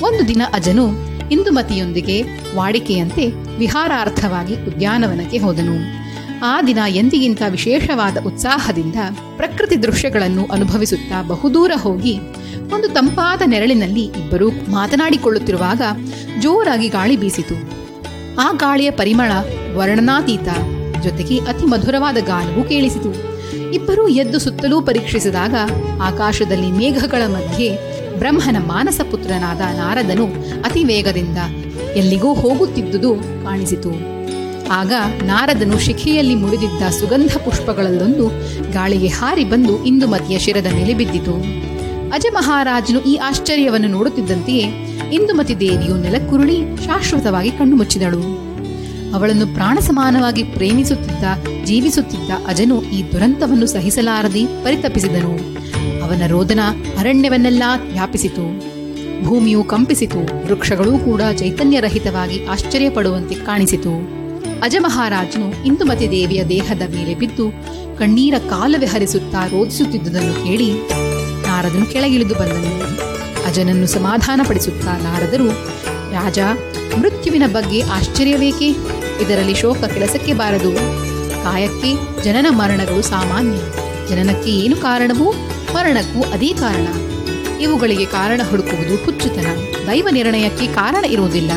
ಒಂದು 0.06 0.28
ದಿನ 0.28 0.42
ಅಜನು 0.54 1.17
ಇಂದುಮತಿಯೊಂದಿಗೆ 1.32 2.24
ವಾಡಿಕೆಯಂತೆ 2.56 3.28
ವಿಹಾರಾರ್ಥವಾಗಿ 3.58 4.56
ಉದ್ಯಾನವನಕ್ಕೆ 4.56 5.38
ಹೋದನು. 5.38 6.08
ಆ 6.46 6.62
ದಿನ 6.62 6.78
ಎಂದಿಗಿಂತ 6.88 7.42
ವಿಶೇಷವಾದ 7.50 8.18
ಉತ್ಸಾಹದಿಂದ 8.26 8.96
ಪ್ರಕೃತಿ 9.38 9.84
ದೃಶ್ಯಗಳನ್ನು 9.84 10.46
ಅನುಭವಿಸುತ್ತಾ 10.46 11.22
ಬಹುದೂರ 11.22 11.72
ಹೋಗಿ 11.76 12.20
ಒಂದು 12.74 12.88
ತಂಪಾದ 12.88 13.42
ನೆರಳಿನಲ್ಲಿ 13.46 14.04
ಇಬ್ಬರು 14.04 14.50
ಮಾತನಾಡಿಕೊಳ್ಳುತ್ತಿರುವಾಗ 14.72 15.82
ಜೋರಾಗಿ 16.40 16.88
ಗಾಳಿ 16.88 17.18
ಬೀಸಿತು. 17.18 17.56
ಆ 18.40 18.52
ಗಾಳಿಯ 18.52 18.92
ಪರಿಮಳ 18.92 19.32
ವರ್ಣನಾತೀತ, 19.76 20.50
ಜೊತೆಗೆ 21.04 21.40
ಅತಿ 21.40 21.66
ಮಧುರವಾದ 21.66 22.18
ಗಾನವೂ 22.18 22.64
ಕೇಳಿಸಿತು. 22.64 23.38
ಇಬ್ಬರೂ 23.74 24.08
ಎದ್ದು 24.08 24.40
ಸುತ್ತಲೂ 24.40 24.82
ಪರೀಕ್ಷಿಸಿದಾಗ 24.82 25.56
ಆಕಾಶದಲ್ಲಿ 26.02 26.72
ಮೇಘಗಳ 26.72 27.28
ಮಧ್ಯೆ 27.28 27.98
ಬ್ರಹ್ಮನ 28.20 28.58
ಮಾನಸ 28.68 29.02
ಪುತ್ರನಾದ 29.12 29.58
ನಾರದನು 29.58 30.26
ಅತಿ 30.62 30.84
ವೇಗದಿಂದ 30.84 31.38
ಎಲ್ಲಿಗೂ 31.96 32.34
ಹೋಗುತ್ತಿದ್ದುದು 32.34 33.16
ಕಾಣಿಸಿತು. 33.16 34.18
ಆಗ 34.72 34.94
ನಾರದನು 35.24 35.80
ಶಿಖೆಯಲ್ಲಿ 35.80 36.36
ಮುರಿದಿದ್ದ 36.36 36.90
ಸುಗಂಧ 36.90 37.38
ಪುಷ್ಪಗಳಲ್ಲೊಂದು 37.38 38.28
ಗಾಳಿಗೆ 38.72 39.08
ಹಾರಿ 39.08 39.46
ಬಂದು 39.46 39.86
ಇಂದುಮತಿಯ 39.86 40.40
ಶಿರದ 40.40 40.66
ಮೇಲೆ 40.74 40.94
ಬಿದ್ದಿತು. 40.94 41.36
ಅಜಮಹಾರಾಜನು 42.14 43.00
ಈ 43.02 43.16
ಆಶ್ಚರ್ಯವನ್ನು 43.16 43.88
ನೋಡುತ್ತಿದ್ದಂತೆಯೇ 43.88 44.66
ಇಂದುಮತಿ 45.14 45.60
ದೇವಿಯು 45.60 45.96
ನೆಲಕ್ಕುರುಳಿ 45.98 46.58
ಶಾಶ್ವತವಾಗಿ 46.86 47.52
ಕಣ್ಣು 47.52 47.76
ಮುಚ್ಚಿದಳು. 47.76 48.22
ಅವಳನ್ನು 49.16 49.48
ಪ್ರಾಣ 49.48 49.78
ಸಮಾನವಾಗಿ 49.80 50.44
ಪ್ರೇಮಿಸುತ್ತಿದ್ದ, 50.44 51.24
ಜೀವಿಸುತ್ತಿದ್ದ 51.66 52.32
ಅಜನು 52.48 52.82
ಈ 52.82 53.12
ದುರಂತವನ್ನು 53.12 53.66
ಸಹಿಸಲಾರದೆ 53.66 54.46
ಪರಿತಪಿಸಿದನು. 54.64 55.57
ಅವನ 56.08 56.22
ರೋದನ 56.28 56.60
ಅರಣ್ಯವನ್ನೆಲ್ಲ 57.00 57.64
ವ್ಯಾಪಿಸಿತು 57.92 58.44
ಭೂಮಿಯು 59.24 59.64
ಕಂಪಿಸಿತು. 59.64 60.46
ವೃಕ್ಷಗಳೂ 60.46 60.98
ಕೂಡ 60.98 61.22
ಚೈತನ್ಯರಹಿತವಾಗಿ 61.38 62.46
ಆಶ್ಚರ್ಯಪಡುವಂತೆ 62.46 63.36
ಕಾಣಿಸಿತು. 63.36 64.18
ಅಜಮಹಾರಾಜನು 64.64 65.66
ಇಂದುಮತಿ 65.66 66.12
ದೇವಿಯ 66.12 66.44
ದೇಹದ 66.44 66.82
ಮೇಲೆ 66.82 67.16
ಬಿದ್ದು 67.16 67.50
ಕಣ್ಣೀರ 68.00 68.34
ಕಾಲವೆ 68.50 68.86
ಹರಿಸುತ್ತಾ 68.86 69.48
ರೋಧಿಸುತ್ತಿದ್ದುದನ್ನು 69.48 70.34
ಕೇಳಿ 70.34 70.74
ನಾರದನು 71.48 71.86
ಕೆಳಗಿಳಿದು 71.86 72.36
ಬಂದನು. 72.36 72.78
ಅಜನನ್ನು 73.48 73.88
ಸಮಾಧಾನಪಡಿಸುತ್ತಾ 73.88 74.98
ನಾರದರು, 74.98 75.48
ರಾಜ, 76.12 76.40
ಮೃತ್ಯುವಿನ 77.00 77.44
ಬಗ್ಗೆ 77.48 77.82
ಆಶ್ಚರ್ಯವೇಕೆ? 77.82 78.68
ಇದರಲ್ಲಿ 79.22 79.56
ಶೋಕ 79.56 79.78
ಕೆಲಸಕ್ಕೆ 79.78 80.34
ಬಾರದು. 80.34 80.72
ಕಾಯಕ್ಕೆ 81.44 82.24
ಜನನ 82.24 82.46
ಮರಣಗಳು 82.50 83.02
ಸಾಮಾನ್ಯ. 83.02 83.58
ಜನನಕ್ಕೆ 84.10 84.52
ಏನು 84.52 84.76
ಕಾರಣವೂ 84.76 85.34
ಮರಣಕ್ಕೂ 85.76 86.22
ಅದೇ 86.22 86.54
ಕಾರಣ. 86.54 86.88
ಇವುಗಳಿಗೆ 87.62 88.06
ಕಾರಣ 88.06 88.42
ಹುಡುಕುವುದು 88.50 89.06
ಹುಚ್ಚುತನ. 89.06 89.48
ದೈವ 89.88 90.08
ನಿರ್ಣಯಕ್ಕೆ 90.12 90.68
ಕಾರಣ 90.68 91.06
ಇರುವುದಿಲ್ಲ. 91.06 91.52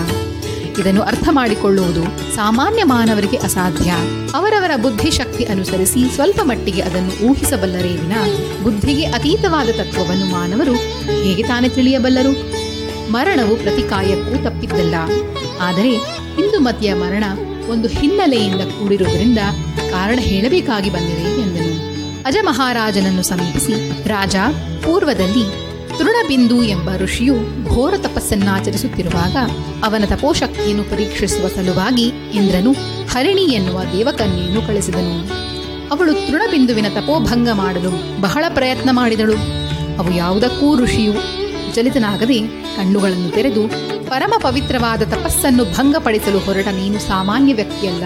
ಇದನ್ನು 0.80 1.02
ಅರ್ಥ 1.02 1.28
ಮಾಡಿಕೊಳ್ಳುವುದು 1.30 2.34
ಸಾಮಾನ್ಯ 2.36 2.84
ಮಾನವರಿಗೆ 2.84 3.36
ಅಸಾಧ್ಯ. 3.36 3.92
ಅವರವರ 4.34 4.70
ಬುದ್ಧಿಶಕ್ತಿ 4.76 5.44
ಅನುಸರಿಸಿ 5.44 6.14
ಸ್ವಲ್ಪ 6.14 6.40
ಮಟ್ಟಿಗೆ 6.42 6.82
ಅದನ್ನು 6.82 7.26
ಊಹಿಸಬಲ್ಲರೇ 7.26 7.88
ವಿನ 7.88 8.12
ಬುದ್ಧಿಗೆ 8.62 9.04
ಅತೀತವಾದ 9.04 9.68
ತತ್ವವನ್ನು 9.68 10.26
ಮಾನವರು 10.26 10.74
ಹೇಗೆ 11.22 11.42
ತಾನೇ 11.42 11.68
ತಿಳಿಯಬಲ್ಲರು? 11.68 12.60
ಮರಣವು 13.12 13.56
ಪ್ರತಿಕಾಯಕ್ಕೂ 13.56 14.44
ತಪ್ಪಿದ್ದಲ್ಲ. 14.44 14.94
ಆದರೆ 15.60 15.90
ಹಿಂದೂ 16.36 16.60
ಮತೀಯ 16.60 16.94
ಮರಣ 16.94 17.24
ಒಂದು 17.70 17.88
ಹಿನ್ನೆಲೆಯಿಂದ 17.88 18.60
ಕೂಡಿರುವುದರಿಂದ 18.60 19.38
ಕಾರಣ 19.90 20.18
ಹೇಳಬೇಕಾಗಿ 20.22 20.90
ಬಂದಿದೆ 20.90 21.42
ಎಂದನು 21.42 21.59
ಅಜ 22.26 22.36
ಮಹಾರಾಜನನ್ನು 22.42 23.22
ಸಮೀಪಿಸಿ, 23.22 24.04
ರಾಜ, 24.08 24.36
ಪೂರ್ವದಲ್ಲಿ 24.84 25.70
ತೃಣಬಿಂದು 25.98 26.62
ಎಂಬ 26.62 26.90
ಋಷಿಯು 26.96 27.64
ಘೋರ 27.64 27.94
ತಪಸ್ಸನ್ನಾಚರಿಸುತ್ತಿರುವಾಗ 27.96 29.36
ಅವನ 29.84 30.04
ತಪೋಶಕ್ತಿಯನ್ನು 30.06 30.84
ಪರೀಕ್ಷಿಸುವ 30.84 31.48
ಸಲುವಾಗಿ 31.48 32.02
ಇಂದ್ರನು 32.34 32.72
ಹರಿಣಿ 33.12 33.42
ಎನ್ನುವ 33.42 33.80
ದೇವಕನ್ಯೆಯನ್ನು 33.92 34.62
ಕಳಿಸಿದನು. 34.62 35.28
ಅವಳು 35.92 36.12
ತೃಣಬಿಂದುವಿನ 36.12 36.86
ತಪೋಭಂಗ 36.88 37.48
ಮಾಡಲು 37.52 38.20
ಬಹಳ 38.20 38.44
ಪ್ರಯತ್ನ 38.48 38.88
ಮಾಡಿದಳು. 38.92 39.36
ಅವು 39.98 40.16
ಯಾವುದಕ್ಕೂ 40.16 40.76
ಋಷಿಯು 40.76 41.12
ವಿಚಲಿತನಾಗದೆ 41.66 42.38
ಕಣ್ಣುಗಳನ್ನು 42.76 43.30
ತೆರೆದು 43.30 43.68
ಪರಮ 44.10 44.32
ಪವಿತ್ರವಾದ 44.40 45.02
ತಪಸ್ಸನ್ನು 45.02 45.64
ಭಂಗಪಡಿಸಲು 45.64 46.38
ಹೊರಟ 46.38 46.66
ನೀನು 46.66 46.98
ಸಾಮಾನ್ಯ 46.98 47.54
ವ್ಯಕ್ತಿಯಲ್ಲ. 47.54 48.04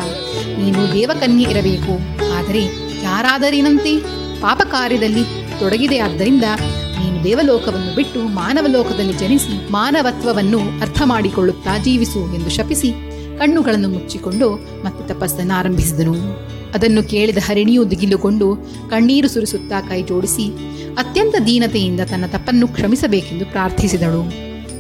ನೀನು 0.58 0.92
ದೇವಕನ್ಯೆ 0.92 1.50
ಇರಬೇಕು. 1.50 1.92
ಆದರೆ 2.36 2.83
ಯಾರಾದರೇನಂತೆ? 3.04 4.00
ಪಾಪ 4.40 4.62
ಕಾರ್ಯದಲ್ಲಿ 4.62 5.24
ತೊಡಗಿದೆಯಾದ್ದರಿಂದ 5.58 6.44
ನೀನು 6.98 7.24
ದೇವಲೋಕವನ್ನು 7.24 7.94
ಬಿಟ್ಟು 7.94 8.20
ಮಾನವ 8.20 8.66
ಲೋಕದಲ್ಲಿ 8.66 9.12
ಜನಿಸಿ 9.12 9.72
ಮಾನವತ್ವವನ್ನು 9.72 10.58
ಅರ್ಥ 10.58 11.02
ಮಾಡಿಕೊಳ್ಳುತ್ತಾ 11.04 11.78
ಜೀವಿಸು 11.78 12.34
ಎಂದು 12.34 12.50
ಶಪಿಸಿ 12.50 12.90
ಕಣ್ಣುಗಳನ್ನು 13.38 13.88
ಮುಚ್ಚಿಕೊಂಡು 13.88 14.48
ಮತ್ತೆ 14.84 15.14
ತಪಸ್ಸನ್ನು 15.14 15.54
ಆರಂಭಿಸಿದನು. 15.54 16.14
ಅದನ್ನು 16.74 17.02
ಕೇಳಿದ 17.02 17.38
ಹರಿಣಿಯು 17.46 17.90
ದಿಗಿಲುಕೊಂಡು 17.90 18.56
ಕಣ್ಣೀರು 18.90 19.28
ಸುರಿಸುತ್ತಾ 19.28 19.80
ಕೈ 19.80 20.02
ಜೋಡಿಸಿ 20.02 20.46
ಅತ್ಯಂತ 20.98 21.34
ದೀನತೆಯಿಂದ 21.46 22.00
ತನ್ನ 22.00 22.26
ತಪ್ಪನ್ನು 22.26 22.68
ಕ್ಷಮಿಸಬೇಕೆಂದು 22.68 23.46
ಪ್ರಾರ್ಥಿಸಿದಳು. 23.46 24.22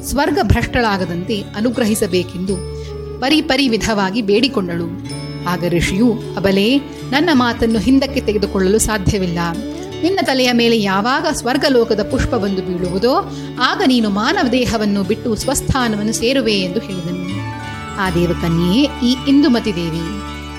ಸ್ವರ್ಗ 0.04 0.38
ಭ್ರಷ್ಟಳಾಗದಂತೆ 0.42 1.40
ಅನುಗ್ರಹಿಸಬೇಕೆಂದು 1.56 2.56
ಪರಿಪರಿ 3.20 3.42
ಪರಿ 3.42 3.68
ವಿಧವಾಗಿ 3.68 4.22
ಬೇಡಿಕೊಂಡಳು. 4.22 4.88
ಆಗ 5.48 5.64
ಋಷಿಯು, 5.68 6.12
ಅಬಲೇ 6.36 6.80
ನನ್ನ 7.14 7.30
ಮಾತನ್ನು 7.32 7.78
ಹಿಂದಕ್ಕೆ 7.78 8.20
ತೆಗೆದುಕೊಳ್ಳಲು 8.20 8.78
ಸಾಧ್ಯವಿಲ್ಲ. 8.78 9.40
ನಿನ್ನ 10.02 10.20
ತಲೆಯ 10.22 10.52
ಮೇಲೆ 10.52 10.80
ಯಾವಾಗ 10.82 11.26
ಸ್ವರ್ಗಲೋಕದ 11.32 12.02
ಪುಷ್ಪ 12.10 12.34
ಬಂದು 12.34 12.62
ಬೀಳುವುದೋ 12.62 13.12
ಆಗ 13.60 13.82
ನೀನು 13.86 14.08
ಮಾನವ 14.10 14.46
ದೇಹವನ್ನು 14.48 15.02
ಬಿಟ್ಟು 15.02 15.34
ಸ್ವಸ್ಥಾನವನ್ನು 15.34 16.12
ಸೇರುವೆ 16.12 16.56
ಎಂದು 16.60 16.80
ಹೇಳಿದನು. 16.80 17.22
ಆ 17.98 18.10
ದೇವಕನ್ಯೆಯೇ 18.10 18.82
ಈ 19.02 19.16
ಇಂದುಮತಿ 19.28 19.72
ದೇವಿ, 19.76 20.04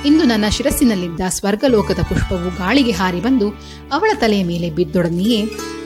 ಇಂದು 0.08 0.24
ನನ್ನ 0.24 0.46
ಶಿರಸ್ಸಿನಲ್ಲಿದ್ದ 0.50 1.22
ಸ್ವರ್ಗಲೋಕದ 1.28 2.02
ಪುಷ್ಪವು 2.10 2.50
ಗಾಳಿಗೆ 2.58 2.92
ಹಾರಿ 2.92 3.20
ಬಂದು 3.20 3.50
ಅವಳ 3.92 4.12
ತಲೆಯ 4.16 4.44
ಮೇಲೆ 4.44 4.70
ಬಿದ್ದೊಡನೆಯೇ 4.70 5.40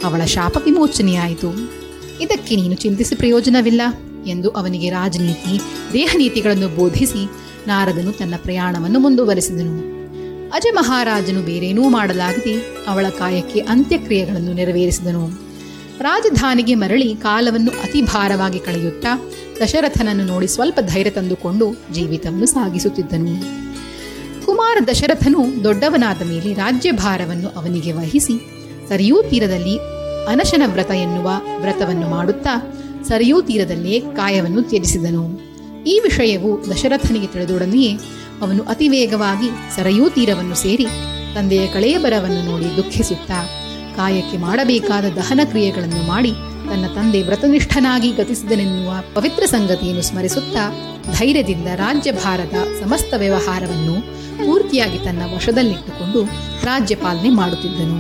ಅವಳ 0.04 0.24
ಶಾಪ 0.26 0.56
ವಿಮೋಚನೆಯಾಯಿತು. 0.64 1.52
ಇದಕ್ಕೆ 2.22 2.56
ನೀನು 2.56 2.76
ಚಿಂತಿಸಿ 2.76 3.16
ಪ್ರಯೋಜನವಿಲ್ಲ 3.16 3.82
ಎಂದು 4.28 4.50
ಅವನಿಗೆ 4.50 4.90
ರಾಜನೀತಿ, 4.90 5.56
ದೇಹನೀತಿಗಳನ್ನು 5.94 6.70
ಬೋಧಿಸಿ 6.70 7.24
ನಾರದನು 7.68 8.12
ತನ್ನ 8.12 8.36
ಪ್ರಯಾಣವನ್ನು 8.38 9.00
ಮುಂದುವರೆಸಿದನು. 9.00 9.99
ಅಜ 10.54 10.66
ಮಹಾರಾಜನು 10.74 11.42
ಬೇರೇನೂ 11.42 11.90
ಮಾಡಲಾಗದೆ 11.90 12.86
ಅವಳ 12.88 13.06
ಕಾಯಕ್ಕೆ 13.10 13.60
ಅಂತ್ಯಕ್ರಿಯೆಗಳನ್ನು 13.60 14.54
ನೆರವೇರಿಸಿದನು. 14.54 15.28
ರಾಜಧಾನಿಗೆ 16.02 16.76
ಮರಳಿ 16.76 17.16
ಕಾಲವನ್ನು 17.16 17.72
ಅತಿ 17.72 18.02
ಭಾರವಾಗಿ 18.02 18.60
ಕಳೆಯುತ್ತಾ 18.60 19.32
ದಶರಥನನ್ನು 19.64 20.26
ನೋಡಿ 20.26 20.48
ಸ್ವಲ್ಪ 20.48 20.80
ಧೈರ್ಯ 20.80 21.12
ತಂದುಕೊಂಡು 21.12 21.68
ಜೀವಿತವನ್ನು 21.94 22.46
ಸಾಗಿಸುತ್ತಿದ್ದನು. 22.46 23.34
ಕುಮಾರ 24.46 24.78
ದಶರಥನು 24.88 25.64
ದೊಡ್ಡವನಾದ 25.64 26.22
ಮೇಲೆ 26.22 26.54
ರಾಜ್ಯಭಾರವನ್ನು 26.54 27.50
ಅವನಿಗೆ 27.50 27.92
ವಹಿಸಿ 27.92 28.38
ಸರಿಯೂ 28.90 29.24
ತೀರದಲ್ಲಿ 29.24 29.78
ಅನಶನ 30.28 30.62
ವ್ರತ 30.66 30.92
ಎನ್ನುವ 30.92 31.32
ವ್ರತವನ್ನು 31.62 32.10
ಮಾಡುತ್ತಾ 32.10 32.56
ಸರಿಯೂ 33.08 33.42
ತೀರದಲ್ಲೇ 33.42 34.00
ಕಾಯವನ್ನು 34.00 34.62
ತ್ಯಜಿಸಿದನು. 34.62 35.50
ಈ 35.84 36.00
ವಿಷಯವು 36.04 36.66
ದಶರಥನಿಗೆ 36.72 37.28
ತಿಳಿದೊಡನೆಯೇ 37.28 37.98
ಅವನು 38.42 38.64
ಅತಿ 38.64 38.88
ವೇಗವಾಗಿ 38.88 39.50
ಸರಯೂ 39.76 40.10
ತೀರವನ್ನು 40.10 40.56
ಸೇರಿ 40.56 40.86
ತಂದೆಯ 41.36 41.68
ಕಳೆಯಬರವನ್ನು 41.68 42.52
ನೋಡಿ 42.52 42.78
ದುಃಖಿಸುತ್ತಾ 42.78 43.40
ಕಾಯಕ್ಕೆ 43.96 44.38
ಮಾಡಬೇಕಾದ 44.38 45.06
ದಹನ 45.16 45.40
ಕ್ರಿಯೆಗಳನ್ನು 45.44 46.08
ಮಾಡಿ 46.08 46.32
ತನ್ನ 46.70 46.88
ತಂದೆ 46.96 47.24
ವ್ರತನಿಷ್ಠನಾಗಿ 47.24 48.12
ಗತಿಸಿದನೆನ್ನುವ 48.12 48.94
ಪವಿತ್ರ 49.14 49.44
ಸಂಗತಿಯನ್ನು 49.46 50.02
ಸ್ಮರಿಸುತ್ತಾ 50.02 50.64
ಧೈರ್ಯದಿಂದ 51.18 51.68
ರಾಜ್ಯಭಾರದ 51.76 52.84
ಸಮಸ್ತ 52.84 53.14
ವ್ಯವಹಾರವನ್ನು 53.18 53.96
ಪೂರ್ತಿಯಾಗಿ 54.46 54.98
ತನ್ನ 54.98 55.22
ವಶದಲ್ಲಿಟ್ಟುಕೊಂಡು 55.36 56.24
ರಾಜ್ಯಪಾಲನೆ 56.66 57.30
ಮಾಡುತ್ತಿದ್ದನು. 57.30 57.98